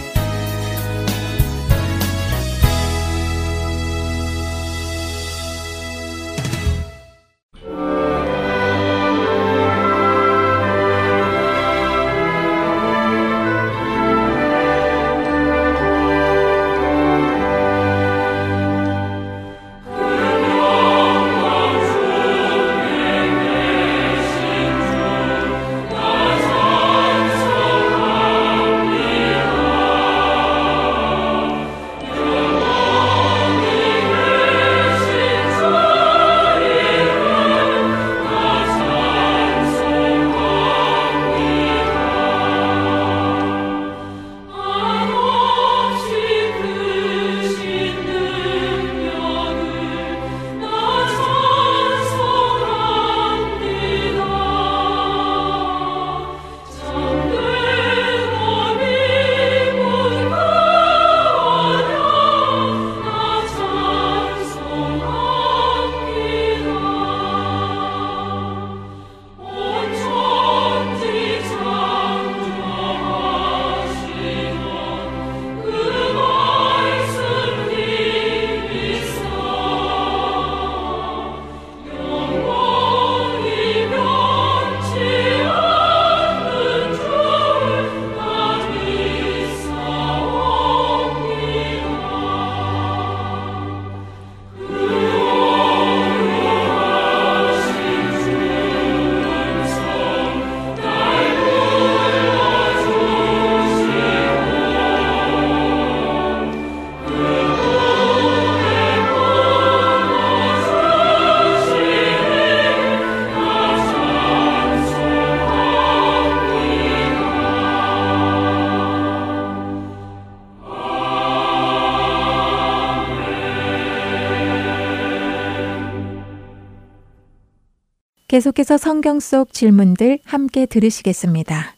계속해서 128.34 128.78
성경 128.78 129.20
속 129.20 129.52
질문들 129.52 130.18
함께 130.24 130.66
들으시겠습니다. 130.66 131.76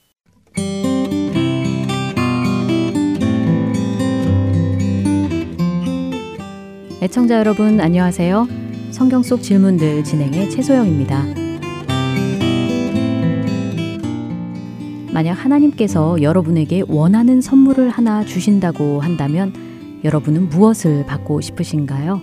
애청자 7.02 7.38
여러분 7.38 7.78
안녕하세요. 7.78 8.48
성경 8.90 9.22
속 9.22 9.42
질문들 9.42 10.02
진행의 10.02 10.48
최소영입니다. 10.48 11.24
만약 15.12 15.34
하나님께서 15.34 16.22
여러분에게 16.22 16.84
원하는 16.88 17.42
선물을 17.42 17.90
하나 17.90 18.24
주신다고 18.24 19.00
한다면 19.02 19.52
여러분은 20.04 20.48
무엇을 20.48 21.04
받고 21.04 21.42
싶으신가요? 21.42 22.22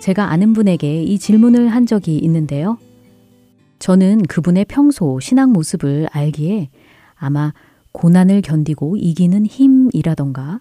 제가 0.00 0.30
아는 0.30 0.54
분에게 0.54 1.02
이 1.02 1.18
질문을 1.18 1.68
한 1.68 1.84
적이 1.84 2.16
있는데요. 2.16 2.78
저는 3.82 4.22
그분의 4.28 4.66
평소 4.66 5.18
신앙 5.18 5.50
모습을 5.50 6.06
알기에 6.12 6.70
아마 7.16 7.52
고난을 7.90 8.40
견디고 8.40 8.96
이기는 8.96 9.44
힘이라던가 9.44 10.60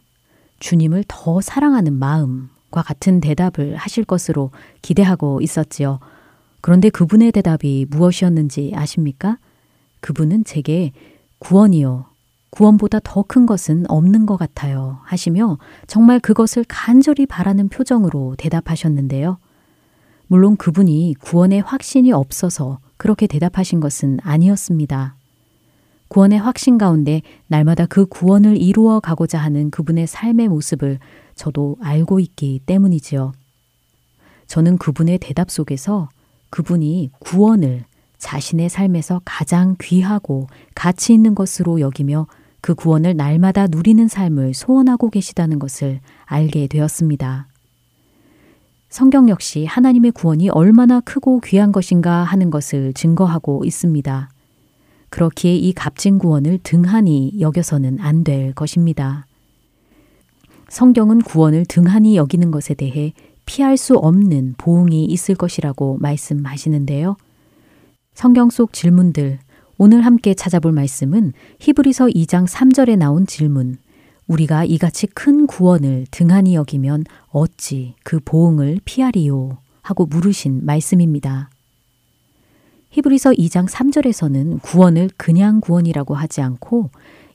주님을 0.57 1.03
더 1.07 1.39
사랑하는 1.39 1.93
마음 1.93 2.49
과 2.71 2.81
같은 2.81 3.19
대답을 3.19 3.75
하실 3.75 4.05
것으로 4.05 4.49
기대하고 4.81 5.41
있었지요. 5.41 5.99
그런데 6.61 6.89
그분의 6.89 7.31
대답이 7.33 7.85
무엇이었는지 7.91 8.71
아십니까? 8.73 9.37
그분은 9.99 10.43
제게 10.43 10.91
구원이요. 11.37 12.05
구원보다 12.49 13.01
더 13.03 13.21
큰 13.21 13.45
것은 13.45 13.85
없는 13.87 14.25
것 14.25 14.37
같아요. 14.37 14.97
하시며 15.03 15.59
정말 15.85 16.19
그것을 16.19 16.65
간절히 16.67 17.27
바라는 17.27 17.69
표정으로 17.69 18.33
대답하셨는데요. 18.39 19.37
물론 20.25 20.55
그분이 20.55 21.15
구원의 21.19 21.61
확신이 21.61 22.11
없어서 22.11 22.79
그렇게 23.01 23.25
대답하신 23.25 23.79
것은 23.79 24.19
아니었습니다. 24.21 25.15
구원의 26.07 26.37
확신 26.37 26.77
가운데 26.77 27.23
날마다 27.47 27.87
그 27.87 28.05
구원을 28.05 28.61
이루어 28.61 28.99
가고자 28.99 29.39
하는 29.39 29.71
그분의 29.71 30.05
삶의 30.05 30.49
모습을 30.49 30.99
저도 31.33 31.77
알고 31.81 32.19
있기 32.19 32.61
때문이지요. 32.67 33.31
저는 34.45 34.77
그분의 34.77 35.17
대답 35.17 35.49
속에서 35.49 36.09
그분이 36.51 37.09
구원을 37.21 37.85
자신의 38.19 38.69
삶에서 38.69 39.23
가장 39.25 39.75
귀하고 39.81 40.45
가치 40.75 41.11
있는 41.11 41.33
것으로 41.33 41.79
여기며 41.79 42.27
그 42.61 42.75
구원을 42.75 43.15
날마다 43.15 43.65
누리는 43.65 44.07
삶을 44.07 44.53
소원하고 44.53 45.09
계시다는 45.09 45.57
것을 45.57 46.01
알게 46.25 46.67
되었습니다. 46.67 47.47
성경 48.91 49.29
역시 49.29 49.63
하나님의 49.65 50.11
구원이 50.11 50.49
얼마나 50.49 50.99
크고 50.99 51.39
귀한 51.45 51.71
것인가 51.71 52.23
하는 52.23 52.49
것을 52.49 52.91
증거하고 52.91 53.63
있습니다. 53.63 54.29
그렇기에 55.09 55.55
이 55.55 55.71
값진 55.71 56.19
구원을 56.19 56.59
등한히 56.61 57.31
여겨서는 57.39 57.99
안 58.01 58.25
될 58.25 58.53
것입니다. 58.53 59.25
성경은 60.67 61.21
구원을 61.21 61.65
등한히 61.69 62.17
여기는 62.17 62.51
것에 62.51 62.73
대해 62.73 63.13
피할 63.45 63.77
수 63.77 63.95
없는 63.95 64.55
보응이 64.57 65.05
있을 65.05 65.35
것이라고 65.35 65.97
말씀하시는데요. 66.01 67.15
성경 68.13 68.49
속 68.49 68.73
질문들, 68.73 69.39
오늘 69.77 70.05
함께 70.05 70.33
찾아볼 70.33 70.73
말씀은 70.73 71.31
히브리서 71.59 72.07
2장 72.07 72.45
3절에 72.45 72.97
나온 72.97 73.25
질문. 73.25 73.77
우리가 74.27 74.63
이같이 74.65 75.07
큰 75.07 75.47
구원을 75.47 76.05
등한히 76.11 76.55
여기면 76.55 77.03
어찌 77.29 77.95
그 78.03 78.19
보응을 78.23 78.79
피하리요? 78.85 79.57
하고 79.81 80.05
물으신 80.05 80.65
말씀입니다. 80.65 81.49
히브리서 82.91 83.31
2장 83.31 83.67
3절에서는 83.67 84.61
구원을 84.61 85.09
그냥 85.17 85.59
구원이라고 85.61 86.13
하지 86.13 86.41
않고 86.41 86.89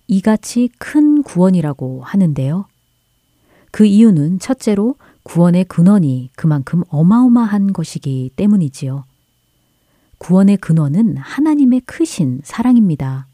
이같이 0.06 0.68
큰 0.78 1.22
구원이라고 1.22 2.02
하는데요. 2.04 2.66
그 3.70 3.84
이유는 3.84 4.38
첫째로 4.38 4.94
구원의 5.22 5.64
근원이 5.64 6.30
그만큼 6.36 6.82
어마어마한 6.88 7.72
것이기 7.72 8.30
때문이지요. 8.36 9.04
구원의 10.18 10.58
근원은 10.58 11.16
하나님의 11.16 11.80
크신 11.80 12.40
사랑입니다. 12.44 13.26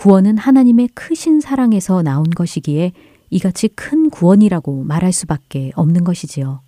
구원은 0.00 0.38
하나님의 0.38 0.88
크신 0.94 1.40
사랑에서 1.40 2.00
나온 2.00 2.24
것이기에 2.24 2.92
이같이 3.28 3.68
큰 3.68 4.08
구원이라고 4.08 4.82
말할 4.84 5.12
수밖에 5.12 5.72
없는 5.74 6.04
것이지요. 6.04 6.62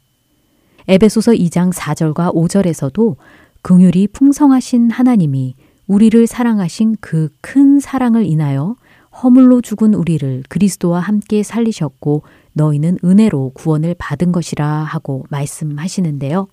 에베소서 0.87 1.33
2장 1.33 1.72
4절과 1.72 2.35
5절에서도 2.35 3.16
긍휼이 3.62 4.09
풍성하신 4.09 4.91
하나님이 4.91 5.55
우리를 5.87 6.26
사랑하신 6.26 6.97
그 7.01 7.30
큰 7.41 7.80
사랑을 7.80 8.26
인하여 8.26 8.76
허물로 9.22 9.62
죽은 9.62 9.95
우리를 9.95 10.43
그리스도와 10.51 11.01
함께 11.01 11.43
살리셨고 11.43 12.24
너희는 12.53 12.99
은혜로 13.03 13.53
구원을 13.55 13.95
받은 13.99 14.33
것이라 14.33 14.66
하고 14.66 15.24
말씀하시는데요. 15.30 16.49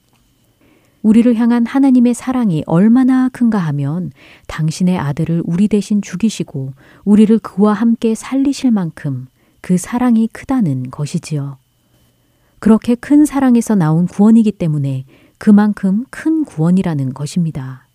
우리를 1.02 1.34
향한 1.36 1.66
하나님의 1.66 2.14
사랑이 2.14 2.64
얼마나 2.66 3.30
큰가 3.30 3.58
하면 3.58 4.12
당신의 4.48 4.98
아들을 4.98 5.44
우리 5.46 5.68
대신 5.68 6.02
죽이시고 6.02 6.74
우리를 7.06 7.40
그와 7.40 7.74
함께 7.74 8.16
살리실 8.16 8.72
만큼 8.72 9.28
그 9.62 9.78
사랑이 9.78 10.28
크다는 10.28 10.90
것이지요. 10.92 11.58
그렇게 12.60 12.96
큰 12.96 13.26
사랑에서 13.26 13.76
나온 13.76 14.06
구원이기 14.06 14.54
때문에 14.54 15.06
그만큼 15.38 16.04
큰 16.10 16.44
구원이라는 16.44 17.14
것입니다. 17.14 17.88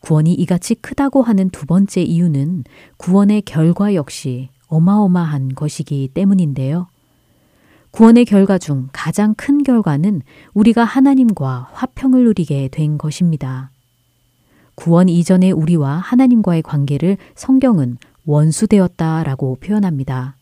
구원이 0.00 0.32
이같이 0.34 0.76
크다고 0.76 1.22
하는 1.22 1.50
두 1.50 1.66
번째 1.66 2.02
이유는 2.02 2.64
구원의 2.98 3.42
결과 3.42 3.94
역시 3.94 4.48
어마어마한 4.68 5.56
것이기 5.56 6.10
때문인데요. 6.14 6.86
구원의 7.90 8.26
결과 8.26 8.58
중 8.58 8.88
가장 8.92 9.34
큰 9.34 9.62
결과는 9.62 10.22
우리가 10.54 10.84
하나님과 10.84 11.70
화평을 11.72 12.24
누리게 12.24 12.68
된 12.70 12.98
것입니다. 12.98 13.70
구원 14.74 15.08
이전의 15.08 15.52
우리와 15.52 15.96
하나님과의 15.96 16.62
관계를 16.62 17.16
성경은 17.34 17.98
원수되었다라고 18.26 19.56
표현합니다. 19.60 20.36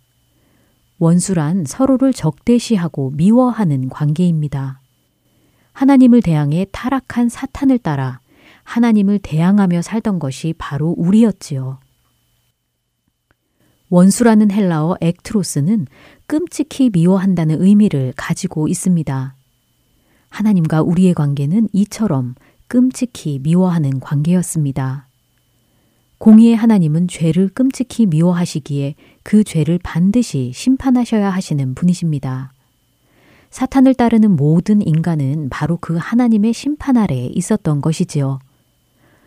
원수란 0.98 1.64
서로를 1.66 2.12
적대시하고 2.12 3.12
미워하는 3.14 3.88
관계입니다. 3.88 4.80
하나님을 5.72 6.22
대항해 6.22 6.66
타락한 6.72 7.28
사탄을 7.28 7.78
따라 7.78 8.20
하나님을 8.64 9.20
대항하며 9.20 9.82
살던 9.82 10.18
것이 10.18 10.54
바로 10.58 10.94
우리였지요. 10.96 11.78
원수라는 13.88 14.50
헬라어 14.50 14.96
액트로스는 15.00 15.86
끔찍히 16.26 16.90
미워한다는 16.92 17.62
의미를 17.62 18.12
가지고 18.16 18.68
있습니다. 18.68 19.34
하나님과 20.30 20.82
우리의 20.82 21.14
관계는 21.14 21.68
이처럼 21.72 22.34
끔찍히 22.68 23.38
미워하는 23.42 24.00
관계였습니다. 24.00 25.06
공의의 26.18 26.56
하나님은 26.56 27.08
죄를 27.08 27.48
끔찍히 27.48 28.06
미워하시기에 28.06 28.94
그 29.22 29.44
죄를 29.44 29.78
반드시 29.82 30.50
심판하셔야 30.54 31.30
하시는 31.30 31.74
분이십니다. 31.74 32.52
사탄을 33.50 33.94
따르는 33.94 34.34
모든 34.34 34.82
인간은 34.82 35.48
바로 35.50 35.78
그 35.80 35.96
하나님의 35.96 36.52
심판 36.52 36.96
아래 36.96 37.26
있었던 37.26 37.80
것이지요. 37.80 38.40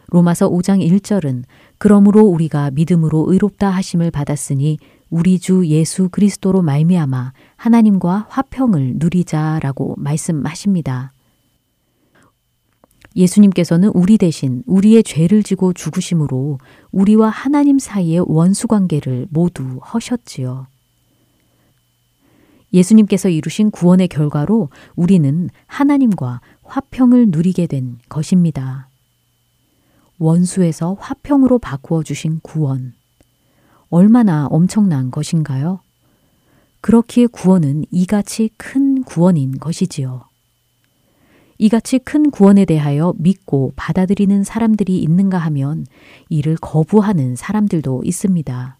로마서 0.07 0.49
5장 0.49 0.86
1절은 0.86 1.43
그러므로 1.80 2.25
우리가 2.25 2.71
믿음으로 2.71 3.25
의롭다 3.30 3.69
하심을 3.69 4.11
받았으니 4.11 4.77
우리 5.09 5.39
주 5.39 5.65
예수 5.65 6.09
그리스도로 6.09 6.61
말미암아 6.61 7.34
하나님과 7.55 8.27
화평을 8.30 8.95
누리자라고 8.97 9.95
말씀하십니다. 9.97 11.13
예수님께서는 13.15 13.89
우리 13.93 14.17
대신 14.17 14.61
우리의 14.67 15.03
죄를 15.03 15.41
지고 15.41 15.73
죽으심으로 15.73 16.59
우리와 16.91 17.30
하나님 17.30 17.80
사이의 17.80 18.25
원수 18.27 18.67
관계를 18.67 19.27
모두 19.30 19.77
허셨지요. 19.77 20.67
예수님께서 22.73 23.30
이루신 23.30 23.71
구원의 23.71 24.09
결과로 24.09 24.69
우리는 24.95 25.49
하나님과 25.65 26.41
화평을 26.63 27.30
누리게 27.30 27.67
된 27.67 27.97
것입니다. 28.09 28.88
원수에서 30.20 30.95
화평으로 30.99 31.59
바꾸어 31.59 32.03
주신 32.03 32.39
구원. 32.43 32.93
얼마나 33.89 34.45
엄청난 34.47 35.09
것인가요? 35.09 35.80
그렇기에 36.82 37.28
구원은 37.28 37.86
이같이 37.89 38.49
큰 38.57 39.03
구원인 39.03 39.57
것이지요. 39.57 40.26
이같이 41.57 41.99
큰 41.99 42.32
구원에 42.32 42.63
대하여 42.63 43.13
믿고 43.17 43.74
받아들이는 43.76 44.43
사람들이 44.43 45.01
있는가 45.01 45.38
하면 45.38 45.86
이를 46.30 46.55
거부하는 46.55 47.36
사람들도 47.36 48.03
있습니다. 48.05 48.78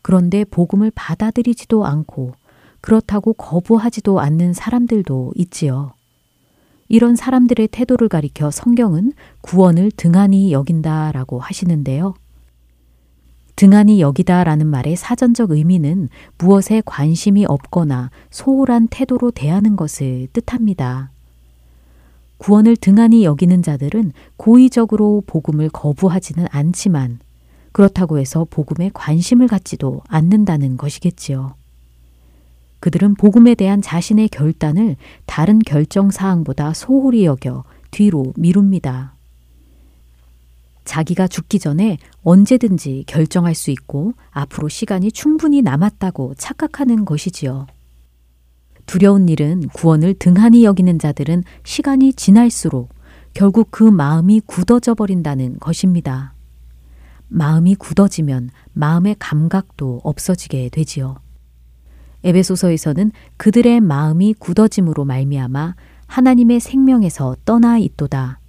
그런데 0.00 0.44
복음을 0.44 0.90
받아들이지도 0.94 1.84
않고 1.84 2.32
그렇다고 2.80 3.34
거부하지도 3.34 4.20
않는 4.20 4.54
사람들도 4.54 5.32
있지요. 5.36 5.92
이런 6.90 7.14
사람들의 7.14 7.68
태도를 7.68 8.08
가리켜 8.08 8.50
성경은 8.50 9.12
구원을 9.42 9.92
등한히 9.96 10.50
여긴다라고 10.50 11.38
하시는데요. 11.38 12.14
등한히 13.54 14.00
여기다라는 14.00 14.66
말의 14.66 14.96
사전적 14.96 15.52
의미는 15.52 16.08
무엇에 16.36 16.82
관심이 16.84 17.46
없거나 17.46 18.10
소홀한 18.30 18.88
태도로 18.90 19.30
대하는 19.30 19.76
것을 19.76 20.26
뜻합니다. 20.32 21.12
구원을 22.38 22.74
등한히 22.74 23.22
여기는 23.22 23.62
자들은 23.62 24.10
고의적으로 24.36 25.22
복음을 25.28 25.68
거부하지는 25.68 26.48
않지만 26.50 27.20
그렇다고 27.70 28.18
해서 28.18 28.48
복음에 28.50 28.90
관심을 28.92 29.46
갖지도 29.46 30.02
않는다는 30.08 30.76
것이겠지요. 30.76 31.59
그들은 32.80 33.14
복음에 33.14 33.54
대한 33.54 33.82
자신의 33.82 34.30
결단을 34.30 34.96
다른 35.26 35.58
결정 35.58 36.10
사항보다 36.10 36.72
소홀히 36.74 37.24
여겨 37.24 37.64
뒤로 37.90 38.32
미룹니다. 38.36 39.14
자기가 40.84 41.28
죽기 41.28 41.58
전에 41.58 41.98
언제든지 42.22 43.04
결정할 43.06 43.54
수 43.54 43.70
있고 43.70 44.14
앞으로 44.30 44.68
시간이 44.68 45.12
충분히 45.12 45.62
남았다고 45.62 46.34
착각하는 46.36 47.04
것이지요. 47.04 47.66
두려운 48.86 49.28
일은 49.28 49.68
구원을 49.68 50.14
등한히 50.14 50.64
여기는 50.64 50.98
자들은 50.98 51.44
시간이 51.62 52.14
지날수록 52.14 52.92
결국 53.34 53.68
그 53.70 53.84
마음이 53.84 54.40
굳어져 54.46 54.94
버린다는 54.94 55.60
것입니다. 55.60 56.34
마음이 57.28 57.76
굳어지면 57.76 58.50
마음의 58.72 59.16
감각도 59.20 60.00
없어지게 60.02 60.70
되지요. 60.70 61.18
에베소서에서는 62.24 63.12
그들의 63.36 63.80
마음이 63.80 64.34
굳어짐으로 64.38 65.04
말미암아 65.04 65.74
하나님의 66.06 66.60
생명에서 66.60 67.36
떠나 67.44 67.78
있도다. 67.78 68.40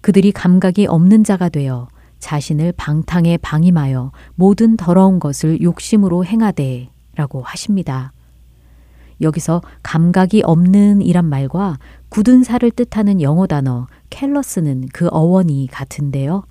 그들이 0.00 0.32
감각이 0.32 0.86
없는 0.86 1.24
자가 1.24 1.48
되어 1.48 1.88
자신을 2.18 2.72
방탕에 2.76 3.38
방임하여 3.38 4.12
모든 4.34 4.76
더러운 4.76 5.18
것을 5.18 5.60
욕심으로 5.62 6.24
행하되 6.24 6.88
라고 7.14 7.42
하십니다. 7.42 8.12
여기서 9.20 9.62
감각이 9.82 10.42
없는 10.44 11.00
이란 11.00 11.24
말과 11.24 11.78
굳은 12.08 12.42
살을 12.44 12.70
뜻하는 12.70 13.22
영어 13.22 13.46
단어 13.46 13.86
캘러스는 14.10 14.88
그 14.92 15.08
어원이 15.10 15.68
같은데요. 15.70 16.44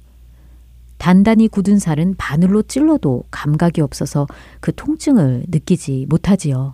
단단히 1.05 1.47
굳은 1.47 1.77
살은 1.77 2.15
바늘로 2.17 2.63
찔러도 2.63 3.25
감각이 3.29 3.79
없어서 3.79 4.25
그 4.59 4.73
통증을 4.73 5.45
느끼지 5.49 6.07
못하지요. 6.09 6.73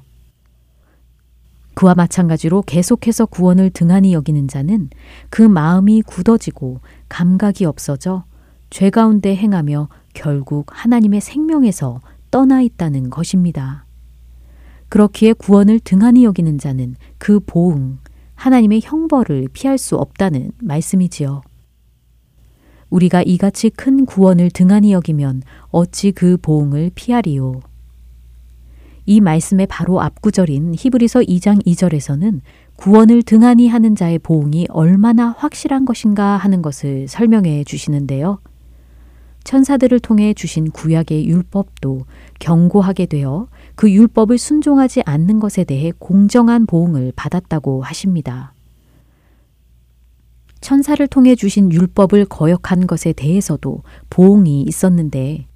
그와 1.73 1.95
마찬가지로 1.95 2.61
계속해서 2.61 3.25
구원을 3.25 3.71
등한히 3.71 4.13
여기는 4.13 4.47
자는 4.47 4.89
그 5.29 5.41
마음이 5.41 6.03
굳어지고 6.03 6.79
감각이 7.09 7.65
없어져 7.65 8.23
죄 8.69 8.89
가운데 8.89 9.35
행하며 9.35 9.89
결국 10.13 10.67
하나님의 10.69 11.19
생명에서 11.19 11.99
떠나 12.31 12.61
있다는 12.61 13.09
것입니다. 13.09 13.85
그렇기에 14.87 15.33
구원을 15.33 15.81
등한히 15.81 16.23
여기는 16.23 16.57
자는 16.57 16.95
그 17.17 17.41
보응, 17.45 17.99
하나님의 18.35 18.79
형벌을 18.81 19.49
피할 19.51 19.77
수 19.77 19.97
없다는 19.97 20.53
말씀이지요. 20.61 21.41
우리가 22.91 23.23
이같이 23.23 23.71
큰 23.71 24.05
구원을 24.05 24.51
등한히 24.51 24.93
여기면 24.93 25.41
어찌 25.69 26.11
그 26.11 26.37
보응을 26.37 26.91
피하리요. 26.93 27.61
이 29.07 29.19
말씀의 29.19 29.65
바로 29.67 29.99
앞구절인 30.01 30.75
히브리서 30.77 31.21
2장 31.21 31.65
2절에서는 31.65 32.41
구원을 32.75 33.23
등한히 33.23 33.67
하는 33.67 33.95
자의 33.95 34.19
보응이 34.19 34.67
얼마나 34.69 35.29
확실한 35.37 35.85
것인가 35.85 36.37
하는 36.37 36.61
것을 36.61 37.07
설명해 37.07 37.63
주시는데요. 37.63 38.39
천사들을 39.43 39.99
통해 40.01 40.33
주신 40.35 40.69
구약의 40.69 41.27
율법도 41.27 42.05
경고하게 42.39 43.07
되어 43.07 43.47
그 43.75 43.91
율법을 43.91 44.37
순종하지 44.37 45.01
않는 45.05 45.39
것에 45.39 45.63
대해 45.63 45.91
공정한 45.97 46.67
보응을 46.67 47.13
받았다고 47.15 47.81
하십니다. 47.81 48.53
천사를 50.61 51.05
통해 51.07 51.35
주신 51.35 51.71
율법을 51.71 52.25
거역한 52.25 52.87
것에 52.87 53.13
대해서도 53.13 53.83
보응이 54.09 54.63
있었는데 54.63 55.47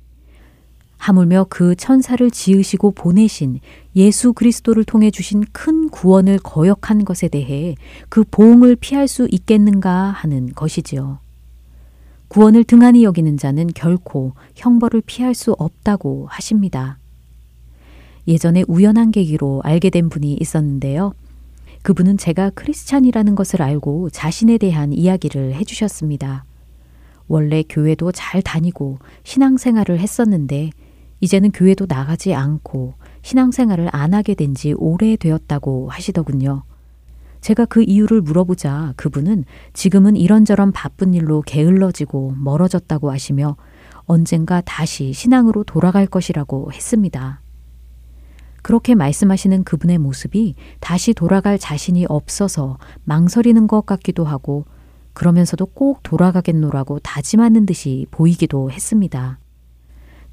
하물며 0.98 1.46
그 1.50 1.76
천사를 1.76 2.32
지으시고 2.32 2.92
보내신 2.92 3.60
예수 3.96 4.34
그리스도를 4.34 4.84
통해 4.84 5.12
주신 5.12 5.44
큰 5.52 5.90
구원을 5.90 6.40
거역한 6.40 7.06
것에 7.06 7.28
대해 7.28 7.76
그 8.10 8.24
보응을 8.30 8.76
피할 8.76 9.08
수 9.08 9.28
있겠는가 9.30 9.92
하는 9.92 10.52
것이지요. 10.54 11.20
구원을 12.28 12.64
등한히 12.64 13.04
여기는 13.04 13.38
자는 13.38 13.68
결코 13.76 14.34
형벌을 14.56 15.04
피할 15.06 15.36
수 15.36 15.54
없다고 15.54 16.26
하십니다. 16.30 16.98
예전에 18.28 18.64
우연한 18.68 19.12
계기로 19.12 19.62
알게 19.64 19.92
된 19.92 20.10
분이 20.10 20.34
있었는데요. 20.42 21.14
그분은 21.86 22.18
제가 22.18 22.50
크리스찬이라는 22.56 23.36
것을 23.36 23.62
알고 23.62 24.10
자신에 24.10 24.58
대한 24.58 24.92
이야기를 24.92 25.54
해주셨습니다. 25.54 26.44
원래 27.28 27.62
교회도 27.62 28.12
잘 28.12 28.42
다니고 28.42 28.98
신앙생활을 29.24 30.00
했었는데 30.00 30.72
이제는 31.20 31.52
교회도 31.52 31.86
나가지 31.88 32.34
않고 32.34 32.96
신앙생활을 33.22 33.90
안 33.92 34.16
하게 34.16 34.34
된 34.34 34.56
지 34.56 34.74
오래되었다고 34.74 35.90
하시더군요. 35.92 36.64
제가 37.42 37.66
그 37.66 37.84
이유를 37.84 38.22
물어보자 38.22 38.96
그분은 38.96 39.46
지금은 39.74 40.16
이런저런 40.16 40.72
바쁜 40.72 41.14
일로 41.14 41.44
게을러지고 41.46 42.34
멀어졌다고 42.40 43.12
하시며 43.12 43.58
언젠가 44.06 44.60
다시 44.62 45.14
신앙으로 45.14 45.64
돌아갈 45.64 46.08
것이라고 46.08 46.72
했습니다. 46.74 47.42
그렇게 48.66 48.96
말씀하시는 48.96 49.64
그분의 49.64 50.00
모습이 50.00 50.56
다시 50.80 51.14
돌아갈 51.14 51.60
자신이 51.60 52.08
없어서 52.10 52.80
망설이는 53.04 53.68
것 53.68 53.86
같기도 53.86 54.26
하고 54.26 54.66
그러면서도 55.14 55.68
꼭 55.68 56.02
돌아가겠노라고 56.02 56.98
다짐하는 56.98 57.68
듯이 57.68 58.08
보이기도 58.10 58.72
했습니다. 58.72 59.38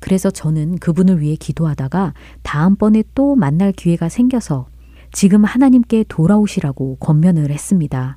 그래서 0.00 0.30
저는 0.30 0.78
그분을 0.78 1.20
위해 1.20 1.36
기도하다가 1.36 2.14
다음번에 2.42 3.04
또 3.14 3.36
만날 3.36 3.70
기회가 3.70 4.08
생겨서 4.08 4.66
지금 5.12 5.44
하나님께 5.44 6.06
돌아오시라고 6.08 6.96
권면을 7.00 7.50
했습니다. 7.50 8.16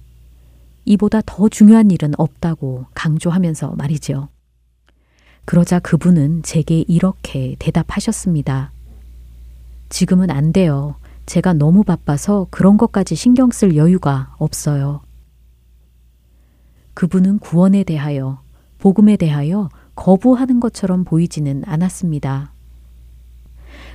이보다 0.86 1.24
더 1.26 1.50
중요한 1.50 1.92
일은 1.92 2.14
없다고 2.18 2.86
강조하면서 2.94 3.74
말이죠. 3.78 4.30
그러자 5.44 5.80
그분은 5.80 6.44
제게 6.44 6.86
이렇게 6.88 7.58
대답하셨습니다. 7.60 8.72
지금은 9.90 10.32
안 10.32 10.52
돼요. 10.52 10.96
제가 11.26 11.54
너무 11.54 11.84
바빠서 11.84 12.48
그런 12.52 12.78
것까지 12.78 13.16
신경 13.16 13.52
쓸 13.52 13.76
여유가 13.76 14.36
없어요. 14.38 15.02
그분은 16.94 17.40
구원에 17.40 17.84
대하여, 17.84 18.42
복음에 18.78 19.18
대하여 19.18 19.70
거부하는 19.96 20.60
것처럼 20.60 21.04
보이지는 21.04 21.64
않았습니다. 21.66 22.54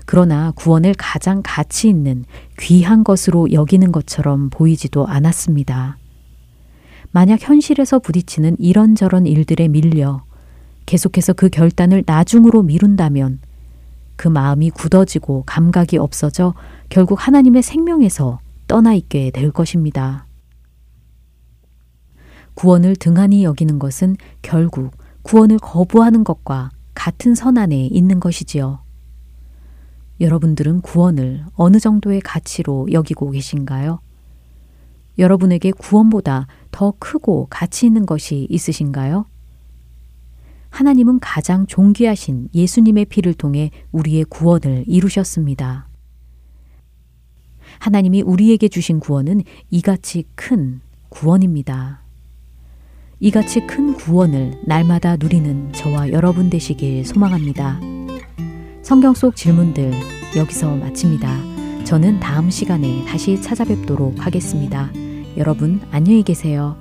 그러나 0.07 0.51
구원을 0.53 0.95
가장 0.99 1.41
가치 1.45 1.89
있는 1.89 2.25
귀한 2.59 3.05
것으로 3.05 3.53
여기는 3.53 3.93
것처럼 3.93 4.51
보이지도 4.51 5.07
않았습니다. 5.07 5.99
만약 7.13 7.41
현실에서 7.43 7.99
부딪히는 7.99 8.57
이런저런 8.59 9.27
일들에 9.27 9.69
밀려 9.69 10.25
계속해서 10.87 11.33
그 11.33 11.49
결단을 11.49 12.03
나중으로 12.07 12.63
미룬다면 12.63 13.41
그 14.21 14.29
마음이 14.29 14.69
굳어지고 14.69 15.45
감각이 15.47 15.97
없어져 15.97 16.53
결국 16.91 17.27
하나님의 17.27 17.63
생명에서 17.63 18.39
떠나 18.67 18.93
있게 18.93 19.31
될 19.31 19.51
것입니다. 19.51 20.27
구원을 22.53 22.97
등한히 22.97 23.45
여기는 23.45 23.79
것은 23.79 24.19
결국 24.43 24.91
구원을 25.23 25.57
거부하는 25.57 26.23
것과 26.23 26.69
같은 26.93 27.35
선 27.35 27.57
안에 27.57 27.87
있는 27.87 28.21
것이지요. 28.21 28.81
여러분들은 30.21 30.83
구원을 30.83 31.47
어느 31.55 31.79
정도의 31.79 32.21
가치로 32.21 32.93
여기고 32.93 33.31
계신가요? 33.31 34.01
여러분에게 35.17 35.71
구원보다 35.71 36.47
더 36.71 36.93
크고 36.99 37.47
가치 37.49 37.87
있는 37.87 38.05
것이 38.05 38.47
있으신가요? 38.51 39.25
하나님은 40.71 41.21
가장 41.21 41.67
존귀하신 41.67 42.49
예수님의 42.55 43.07
피를 43.07 43.35
통해 43.35 43.71
우리의 43.93 44.25
구원을 44.25 44.85
이루셨습니다. 44.87 45.89
하나님이 47.79 48.23
우리에게 48.23 48.69
주신 48.69 49.01
구원은 49.01 49.43
이같이 49.71 50.25
큰 50.35 50.81
구원입니다. 51.09 52.03
이같이 53.21 53.67
큰 53.67 53.95
구원을 53.95 54.63
날마다 54.65 55.17
누리는 55.17 55.73
저와 55.73 56.11
여러분 56.11 56.49
되시길 56.49 57.05
소망합니다. 57.05 57.81
성경 58.83 59.13
속 59.15 59.37
질문들 59.37 59.93
여기서 60.37 60.75
마칩니다. 60.77 61.85
저는 61.85 62.21
다음 62.21 62.51
시간에 62.51 63.05
다시 63.05 63.41
찾아뵙도록 63.41 64.25
하겠습니다. 64.25 64.91
여러분 65.37 65.81
안녕히 65.91 66.23
계세요. 66.23 66.77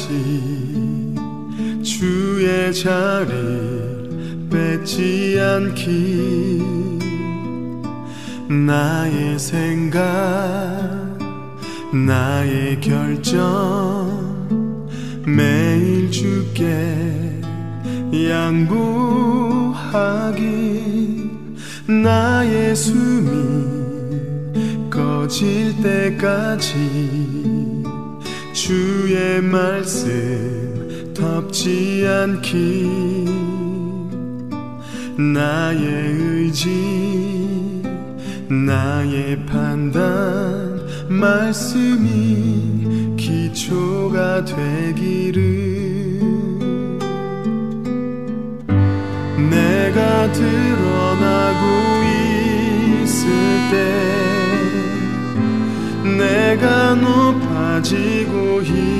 때까지 0.00 1.14
주의 1.82 2.72
자리 2.72 4.48
뺏지 4.50 5.38
않기. 5.38 6.62
나의 8.48 9.38
생각 9.38 10.00
나의 11.92 12.80
결정 12.80 13.38
매일 15.26 16.10
주께 16.10 17.40
양보하기. 18.12 18.80
나의 22.02 22.74
숨이 22.74 23.28
꺼질 24.88 25.82
때까지 25.82 27.19
주의 29.10 29.42
말씀 29.42 31.12
덮지 31.12 32.06
않기. 32.06 33.26
나의 35.34 35.82
의지 35.82 37.82
나의 38.48 39.44
판단 39.46 40.86
말씀이 41.08 43.16
기초가 43.16 44.44
되기를. 44.44 45.40
내가 49.50 50.30
드러나고 50.30 51.64
있을 53.02 53.26
때 53.72 53.76
내가 56.16 56.94
높아지고 56.94 58.62
있을 58.62 58.99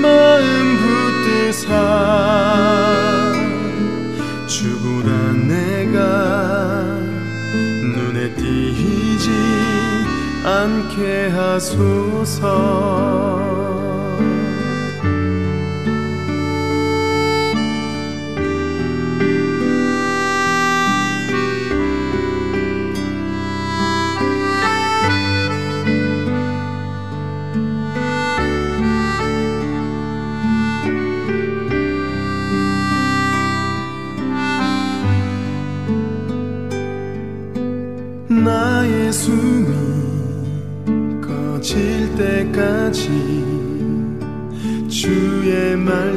마음 0.00 0.76
붙드사 1.24 1.72
주보다 4.46 5.10
내가 5.32 5.98
눈에 7.94 8.34
띄지 8.34 9.30
않게 10.44 11.28
하소서 11.30 12.46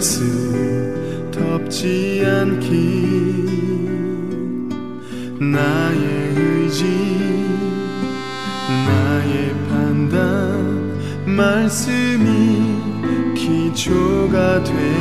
말씀 0.02 1.30
덮지 1.30 2.24
않기 2.26 2.66
나의 5.40 6.34
의지 6.38 6.86
나의 8.68 9.54
판단 9.70 10.98
말씀이 11.28 12.82
기초가 13.36 14.64
되 14.64 15.01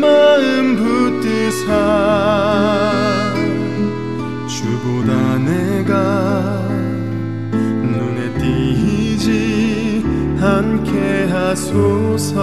마음 0.00 0.76
붙드사 0.76 1.70
주보다 4.48 5.38
내가 5.38 6.66
눈에 7.82 8.32
띄지 8.38 10.02
않게 10.40 11.26
하소서. 11.30 12.34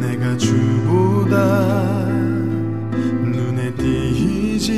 내가 0.00 0.36
주보다 0.36 1.34
눈에 3.24 3.74
띄지 3.74 4.70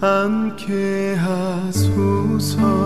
않게 0.00 1.14
하소서 1.14 2.85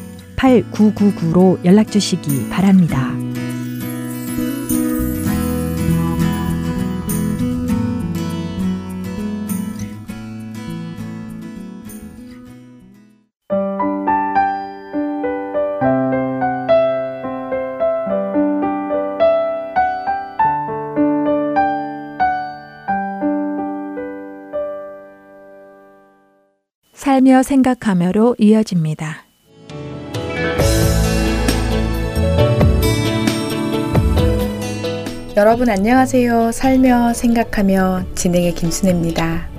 8999로 0.41 1.63
연락 1.63 1.91
주시기 1.91 2.49
바랍니다. 2.49 3.11
살며 26.93 27.43
생각하며로 27.43 28.35
이어집니다. 28.39 29.20
여러분 35.41 35.69
안녕하세요. 35.69 36.51
살며 36.51 37.13
생각하며 37.13 38.13
진행의 38.13 38.53
김순혜입니다. 38.53 39.49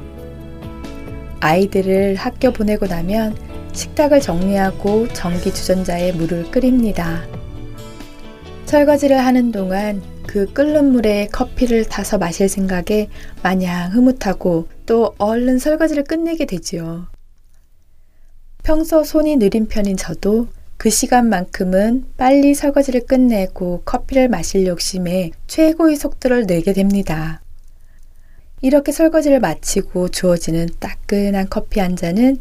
아이들을 1.40 2.14
학교 2.14 2.52
보내고 2.52 2.86
나면 2.86 3.36
식탁을 3.72 4.20
정리하고 4.20 5.08
전기 5.08 5.52
주전자에 5.52 6.12
물을 6.12 6.48
끓입니다. 6.52 7.24
설거지를 8.66 9.18
하는 9.18 9.50
동안 9.50 10.00
그 10.24 10.52
끓는 10.52 10.92
물에 10.92 11.26
커피를 11.32 11.84
타서 11.84 12.16
마실 12.16 12.48
생각에 12.48 13.08
마냥 13.42 13.90
흐뭇하고 13.92 14.68
또 14.86 15.16
얼른 15.18 15.58
설거지를 15.58 16.04
끝내게 16.04 16.46
되지요. 16.46 17.08
평소 18.62 19.02
손이 19.02 19.34
느린 19.38 19.66
편인 19.66 19.96
저도 19.96 20.46
그 20.82 20.90
시간만큼은 20.90 22.06
빨리 22.16 22.56
설거지를 22.56 23.06
끝내고 23.06 23.82
커피를 23.84 24.28
마실 24.28 24.66
욕심에 24.66 25.30
최고의 25.46 25.94
속도를 25.94 26.48
내게 26.48 26.72
됩니다. 26.72 27.40
이렇게 28.62 28.90
설거지를 28.90 29.38
마치고 29.38 30.08
주어지는 30.08 30.68
따끈한 30.80 31.50
커피 31.50 31.78
한 31.78 31.94
잔은 31.94 32.38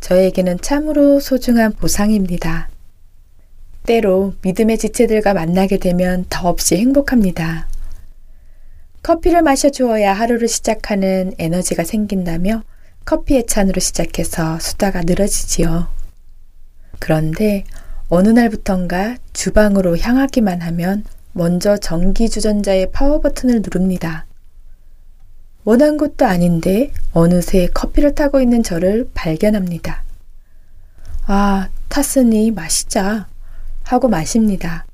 저에게는 0.00 0.62
참으로 0.62 1.20
소중한 1.20 1.70
보상입니다. 1.70 2.70
때로 3.84 4.32
믿음의 4.40 4.78
지체들과 4.78 5.34
만나게 5.34 5.76
되면 5.76 6.24
더없이 6.30 6.78
행복합니다. 6.78 7.68
커피를 9.02 9.42
마셔 9.42 9.68
주어야 9.68 10.14
하루를 10.14 10.48
시작하는 10.48 11.34
에너지가 11.36 11.84
생긴다며 11.84 12.62
커피의 13.04 13.46
찬으로 13.46 13.80
시작해서 13.80 14.58
수다가 14.60 15.02
늘어지지요. 15.02 15.88
그런데 16.98 17.64
어느 18.14 18.28
날부턴가 18.28 19.16
주방으로 19.32 19.96
향하기만 19.96 20.60
하면 20.60 21.02
먼저 21.32 21.78
전기 21.78 22.28
주전자의 22.28 22.92
파워 22.92 23.22
버튼을 23.22 23.62
누릅니다. 23.62 24.26
원한 25.64 25.96
것도 25.96 26.26
아닌데 26.26 26.92
어느새 27.14 27.68
커피를 27.68 28.14
타고 28.14 28.42
있는 28.42 28.62
저를 28.62 29.08
발견합니다. 29.14 30.02
아, 31.24 31.70
탔으니 31.88 32.50
마시자 32.50 33.28
하고 33.84 34.08
마십니다. 34.08 34.84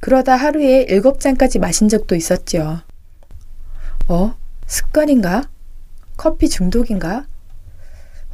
그러다 0.00 0.36
하루에 0.36 0.82
일곱 0.82 1.20
잔까지 1.20 1.58
마신 1.58 1.88
적도 1.88 2.14
있었죠. 2.14 2.82
어? 4.06 4.34
습관인가? 4.66 5.48
커피 6.18 6.50
중독인가? 6.50 7.24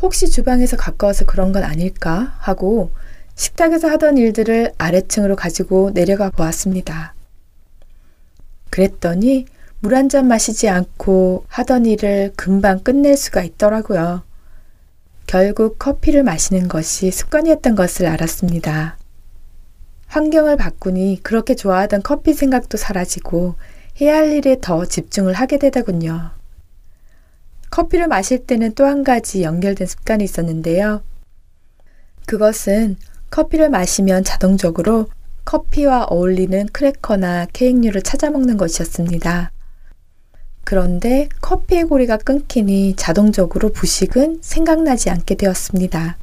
혹시 0.03 0.29
주방에서 0.29 0.77
가까워서 0.77 1.27
그런 1.27 1.53
건 1.53 1.63
아닐까? 1.63 2.35
하고 2.41 2.91
식탁에서 3.35 3.89
하던 3.89 4.17
일들을 4.19 4.73
아래층으로 4.79 5.37
가지고 5.37 5.93
내려가 5.93 6.31
보았습니다. 6.31 7.15
그랬더니 8.71 9.47
물 9.81 9.95
한 9.95 10.09
잔 10.09 10.27
마시지 10.29 10.69
않고 10.69 11.45
하던 11.49 11.85
일을 11.87 12.33
금방 12.37 12.81
끝낼 12.81 13.17
수가 13.17 13.43
있더라고요. 13.43 14.23
결국 15.27 15.79
커피를 15.79 16.23
마시는 16.23 16.69
것이 16.69 17.11
습관이었던 17.11 17.75
것을 17.75 18.07
알았습니다. 18.07 18.97
환경을 20.07 20.57
바꾸니 20.57 21.21
그렇게 21.23 21.55
좋아하던 21.55 22.03
커피 22.03 22.33
생각도 22.35 22.79
사라지고 22.79 23.57
해야 24.01 24.17
할 24.17 24.33
일에 24.33 24.57
더 24.61 24.87
집중을 24.87 25.35
하게 25.35 25.59
되더군요. 25.59 26.31
커피를 27.71 28.07
마실 28.07 28.47
때는 28.47 28.75
또 28.75 28.85
한 28.85 29.03
가지 29.05 29.43
연결된 29.43 29.87
습관이 29.87 30.25
있었는데요. 30.25 31.03
그것은 32.27 32.97
커피를 33.35 33.69
마시면 33.69 34.23
자동적으로 34.23 35.09
커피와 35.45 36.05
어울리는 36.05 36.67
크래커나 36.67 37.47
케이크류를 37.53 38.01
찾아 38.03 38.31
먹는 38.31 38.57
것이었습니다. 38.57 39.51
그런데 40.63 41.29
커피의 41.41 41.87
고리가 41.87 42.19
끊기니 42.19 42.95
자동적으로 42.95 43.73
부식은 43.73 44.39
생각나지 44.41 45.11
않게 45.11 45.35
되었습니다. 45.35 46.17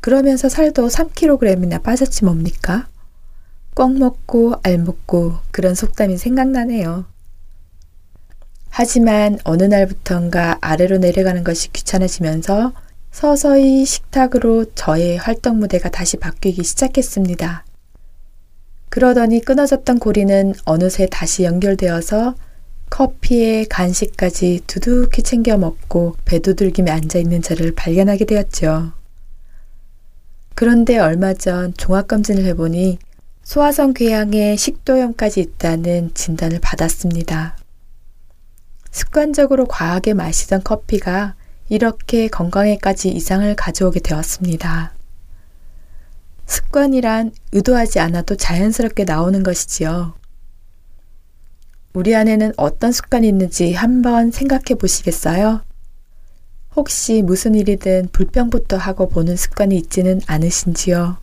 그러면서 0.00 0.48
살도 0.48 0.88
3kg이나 0.88 1.82
빠졌지 1.82 2.24
뭡니까? 2.24 2.88
꽉 3.74 3.92
먹고 3.92 4.54
알 4.62 4.78
먹고 4.78 5.34
그런 5.50 5.74
속담이 5.74 6.16
생각나네요. 6.16 7.04
하지만 8.70 9.38
어느 9.44 9.64
날부턴가 9.64 10.56
아래로 10.62 10.96
내려가는 10.96 11.44
것이 11.44 11.70
귀찮아지면서 11.70 12.72
서서히 13.16 13.86
식탁으로 13.86 14.66
저의 14.74 15.16
활동 15.16 15.58
무대가 15.58 15.88
다시 15.88 16.18
바뀌기 16.18 16.62
시작했습니다. 16.62 17.64
그러더니 18.90 19.40
끊어졌던 19.40 20.00
고리는 20.00 20.52
어느새 20.66 21.06
다시 21.10 21.44
연결되어서 21.44 22.34
커피에 22.90 23.64
간식까지 23.70 24.64
두둑히 24.66 25.22
챙겨 25.22 25.56
먹고 25.56 26.16
배두들김에 26.26 26.90
앉아 26.90 27.18
있는 27.18 27.40
저를 27.40 27.74
발견하게 27.74 28.26
되었죠. 28.26 28.92
그런데 30.54 30.98
얼마 30.98 31.32
전 31.32 31.72
종합검진을 31.72 32.44
해보니 32.44 32.98
소화성 33.44 33.94
궤양에 33.94 34.56
식도염까지 34.56 35.40
있다는 35.40 36.10
진단을 36.12 36.60
받았습니다. 36.60 37.56
습관적으로 38.90 39.64
과하게 39.64 40.12
마시던 40.12 40.64
커피가 40.64 41.34
이렇게 41.68 42.28
건강에까지 42.28 43.08
이상을 43.08 43.54
가져오게 43.56 44.00
되었습니다. 44.00 44.92
습관이란 46.46 47.32
의도하지 47.52 47.98
않아도 48.00 48.36
자연스럽게 48.36 49.04
나오는 49.04 49.42
것이지요. 49.42 50.14
우리 51.92 52.14
안에는 52.14 52.52
어떤 52.56 52.92
습관이 52.92 53.26
있는지 53.26 53.72
한번 53.72 54.30
생각해 54.30 54.76
보시겠어요? 54.78 55.62
혹시 56.76 57.22
무슨 57.22 57.54
일이든 57.54 58.10
불평부터 58.12 58.76
하고 58.76 59.08
보는 59.08 59.34
습관이 59.34 59.76
있지는 59.76 60.20
않으신지요? 60.26 61.16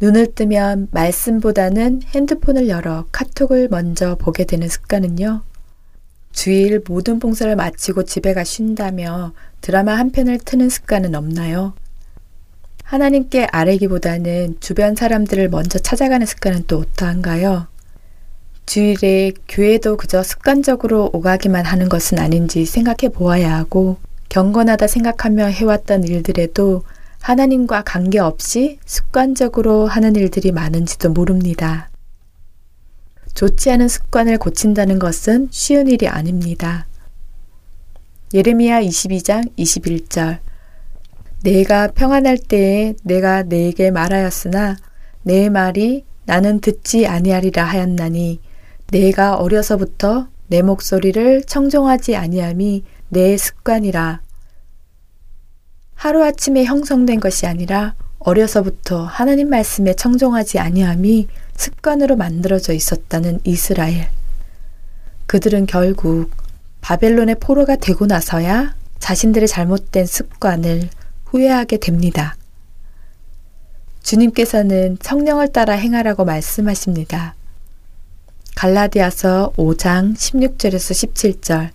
눈을 0.00 0.34
뜨면 0.34 0.88
말씀보다는 0.92 2.02
핸드폰을 2.14 2.68
열어 2.68 3.06
카톡을 3.10 3.68
먼저 3.68 4.14
보게 4.14 4.44
되는 4.44 4.68
습관은요? 4.68 5.42
주일 6.34 6.82
모든 6.86 7.20
봉사를 7.20 7.54
마치고 7.54 8.02
집에 8.02 8.34
가 8.34 8.44
쉰다며 8.44 9.32
드라마 9.60 9.96
한 9.96 10.10
편을 10.10 10.40
트는 10.40 10.68
습관은 10.68 11.14
없나요? 11.14 11.74
하나님께 12.82 13.46
아뢰기보다는 13.50 14.56
주변 14.60 14.94
사람들을 14.94 15.48
먼저 15.48 15.78
찾아가는 15.78 16.26
습관은 16.26 16.64
또 16.66 16.80
어떠한가요? 16.80 17.68
주일에 18.66 19.32
교회도 19.48 19.96
그저 19.96 20.22
습관적으로 20.22 21.08
오가기만 21.12 21.64
하는 21.64 21.88
것은 21.88 22.18
아닌지 22.18 22.66
생각해 22.66 23.10
보아야 23.12 23.56
하고 23.56 23.98
경건하다 24.28 24.88
생각하며 24.88 25.46
해왔던 25.46 26.04
일들에도 26.04 26.82
하나님과 27.20 27.84
관계없이 27.84 28.80
습관적으로 28.84 29.86
하는 29.86 30.16
일들이 30.16 30.50
많은지도 30.50 31.10
모릅니다. 31.10 31.88
좋지 33.34 33.70
않은 33.72 33.88
습관을 33.88 34.38
고친다는 34.38 34.98
것은 34.98 35.48
쉬운 35.50 35.88
일이 35.88 36.08
아닙니다. 36.08 36.86
예레미야 38.32 38.80
22장 38.82 39.48
21절 39.56 40.38
내가 41.42 41.88
평안할 41.88 42.38
때에 42.38 42.94
내가 43.02 43.42
내게 43.42 43.90
말하였으나 43.90 44.76
내 45.22 45.48
말이 45.50 46.04
나는 46.24 46.60
듣지 46.60 47.06
아니하리라 47.06 47.64
하였나니 47.64 48.40
내가 48.90 49.36
어려서부터 49.36 50.28
내 50.46 50.62
목소리를 50.62 51.44
청종하지 51.44 52.16
아니함이 52.16 52.84
내 53.08 53.36
습관이라 53.36 54.20
하루아침에 55.94 56.64
형성된 56.64 57.20
것이 57.20 57.46
아니라 57.46 57.94
어려서부터 58.18 59.04
하나님 59.04 59.50
말씀에 59.50 59.94
청종하지 59.94 60.58
아니함이 60.58 61.28
습관으로 61.56 62.16
만들어져 62.16 62.72
있었다는 62.72 63.40
이스라엘. 63.44 64.08
그들은 65.26 65.66
결국 65.66 66.30
바벨론의 66.80 67.36
포로가 67.40 67.76
되고 67.76 68.06
나서야 68.06 68.74
자신들의 68.98 69.48
잘못된 69.48 70.06
습관을 70.06 70.88
후회하게 71.26 71.78
됩니다. 71.78 72.36
주님께서는 74.02 74.98
성령을 75.00 75.48
따라 75.48 75.74
행하라고 75.74 76.24
말씀하십니다. 76.24 77.34
갈라디아서 78.54 79.52
5장 79.56 80.14
16절에서 80.14 81.08
17절 81.08 81.70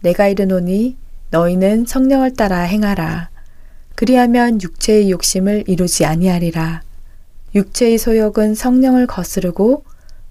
내가 0.00 0.28
이르노니 0.28 0.96
너희는 1.30 1.86
성령을 1.86 2.34
따라 2.34 2.60
행하라. 2.60 3.30
그리하면 3.94 4.60
육체의 4.60 5.10
욕심을 5.10 5.64
이루지 5.66 6.04
아니하리라. 6.04 6.82
육체의 7.54 7.98
소욕은 7.98 8.54
성령을 8.54 9.06
거스르고 9.06 9.84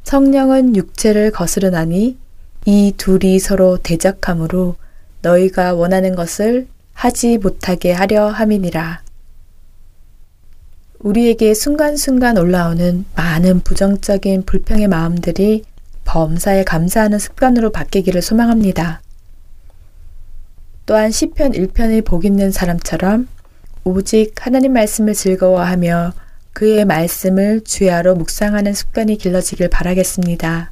성령은 0.03 0.75
육체를 0.75 1.31
거스르나니 1.31 2.17
이 2.65 2.93
둘이 2.97 3.39
서로 3.39 3.77
대적하므로 3.77 4.75
너희가 5.21 5.73
원하는 5.73 6.15
것을 6.15 6.67
하지 6.93 7.37
못하게 7.37 7.91
하려 7.91 8.27
함이니라. 8.27 9.01
우리에게 10.99 11.53
순간순간 11.53 12.37
올라오는 12.37 13.05
많은 13.15 13.61
부정적인 13.61 14.43
불평의 14.43 14.87
마음들이 14.87 15.63
범사에 16.05 16.63
감사하는 16.63 17.17
습관으로 17.17 17.71
바뀌기를 17.71 18.21
소망합니다. 18.21 19.01
또한 20.85 21.09
시편 21.09 21.53
1편의 21.53 22.05
복 22.05 22.25
있는 22.25 22.51
사람처럼 22.51 23.27
오직 23.83 24.33
하나님 24.45 24.73
말씀을 24.73 25.13
즐거워하며 25.13 26.13
그의 26.53 26.85
말씀을 26.85 27.61
주야로 27.61 28.15
묵상하는 28.15 28.73
습관이 28.73 29.17
길러지길 29.17 29.69
바라겠습니다. 29.69 30.71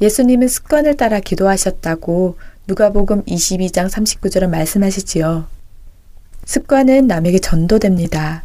예수님은 0.00 0.48
습관을 0.48 0.96
따라 0.96 1.20
기도하셨다고 1.20 2.36
누가복음 2.66 3.24
22장 3.24 3.90
39절은 3.90 4.48
말씀하시지요. 4.50 5.46
습관은 6.44 7.06
남에게 7.06 7.38
전도됩니다. 7.38 8.44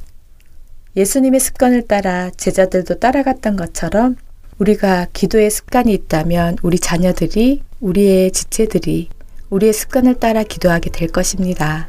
예수님의 0.96 1.40
습관을 1.40 1.88
따라 1.88 2.30
제자들도 2.32 3.00
따라갔던 3.00 3.56
것처럼 3.56 4.16
우리가 4.60 5.08
기도의 5.14 5.50
습관이 5.50 5.94
있다면 5.94 6.58
우리 6.62 6.80
자녀들이, 6.80 7.64
우리의 7.80 8.32
지체들이 8.32 9.10
우리의 9.50 9.74
습관을 9.74 10.16
따라 10.16 10.44
기도하게 10.44 10.90
될 10.90 11.10
것입니다. 11.10 11.88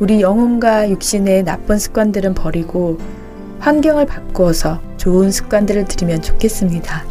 우리 0.00 0.20
영혼과 0.20 0.90
육신의 0.90 1.44
나쁜 1.44 1.78
습관들은 1.78 2.34
버리고 2.34 2.98
환경을 3.58 4.06
바꾸어서 4.06 4.80
좋은 4.96 5.30
습관들을 5.30 5.86
들이면 5.86 6.22
좋겠습니다. 6.22 7.04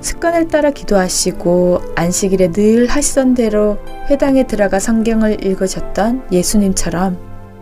습관을 0.00 0.48
따라 0.48 0.70
기도하시고 0.70 1.80
안식일에 1.94 2.52
늘 2.52 2.86
하시던 2.86 3.34
대로 3.34 3.78
회당에 4.10 4.46
들어가 4.46 4.80
성경을 4.80 5.44
읽으셨던 5.44 6.28
예수님처럼 6.32 7.18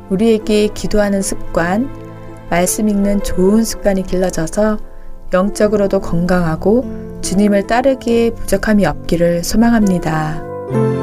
우리에게 0.09 0.69
기도하는 0.69 1.23
습관, 1.23 1.89
말씀 2.49 2.89
읽는 2.89 3.23
좋은 3.23 3.63
습관이 3.65 4.05
길러져서 4.05 4.79
영적으로도 5.33 6.01
건강하고 6.01 7.19
주님을 7.21 7.67
따르기에 7.67 8.31
부족함이 8.31 8.87
없기를 8.87 9.45
소망합니다. 9.45 11.00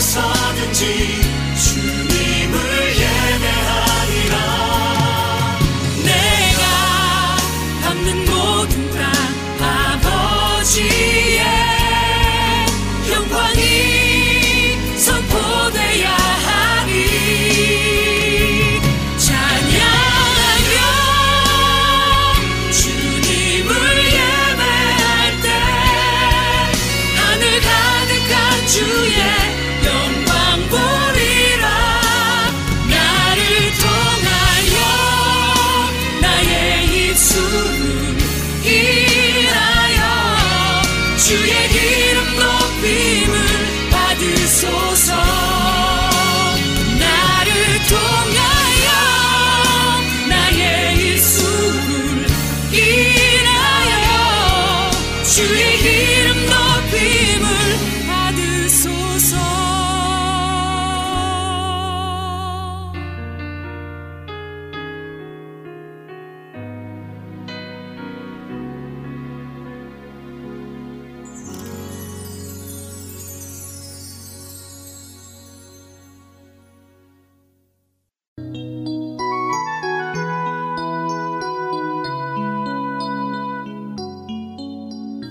영광 0.00 0.24
보리 0.72 1.89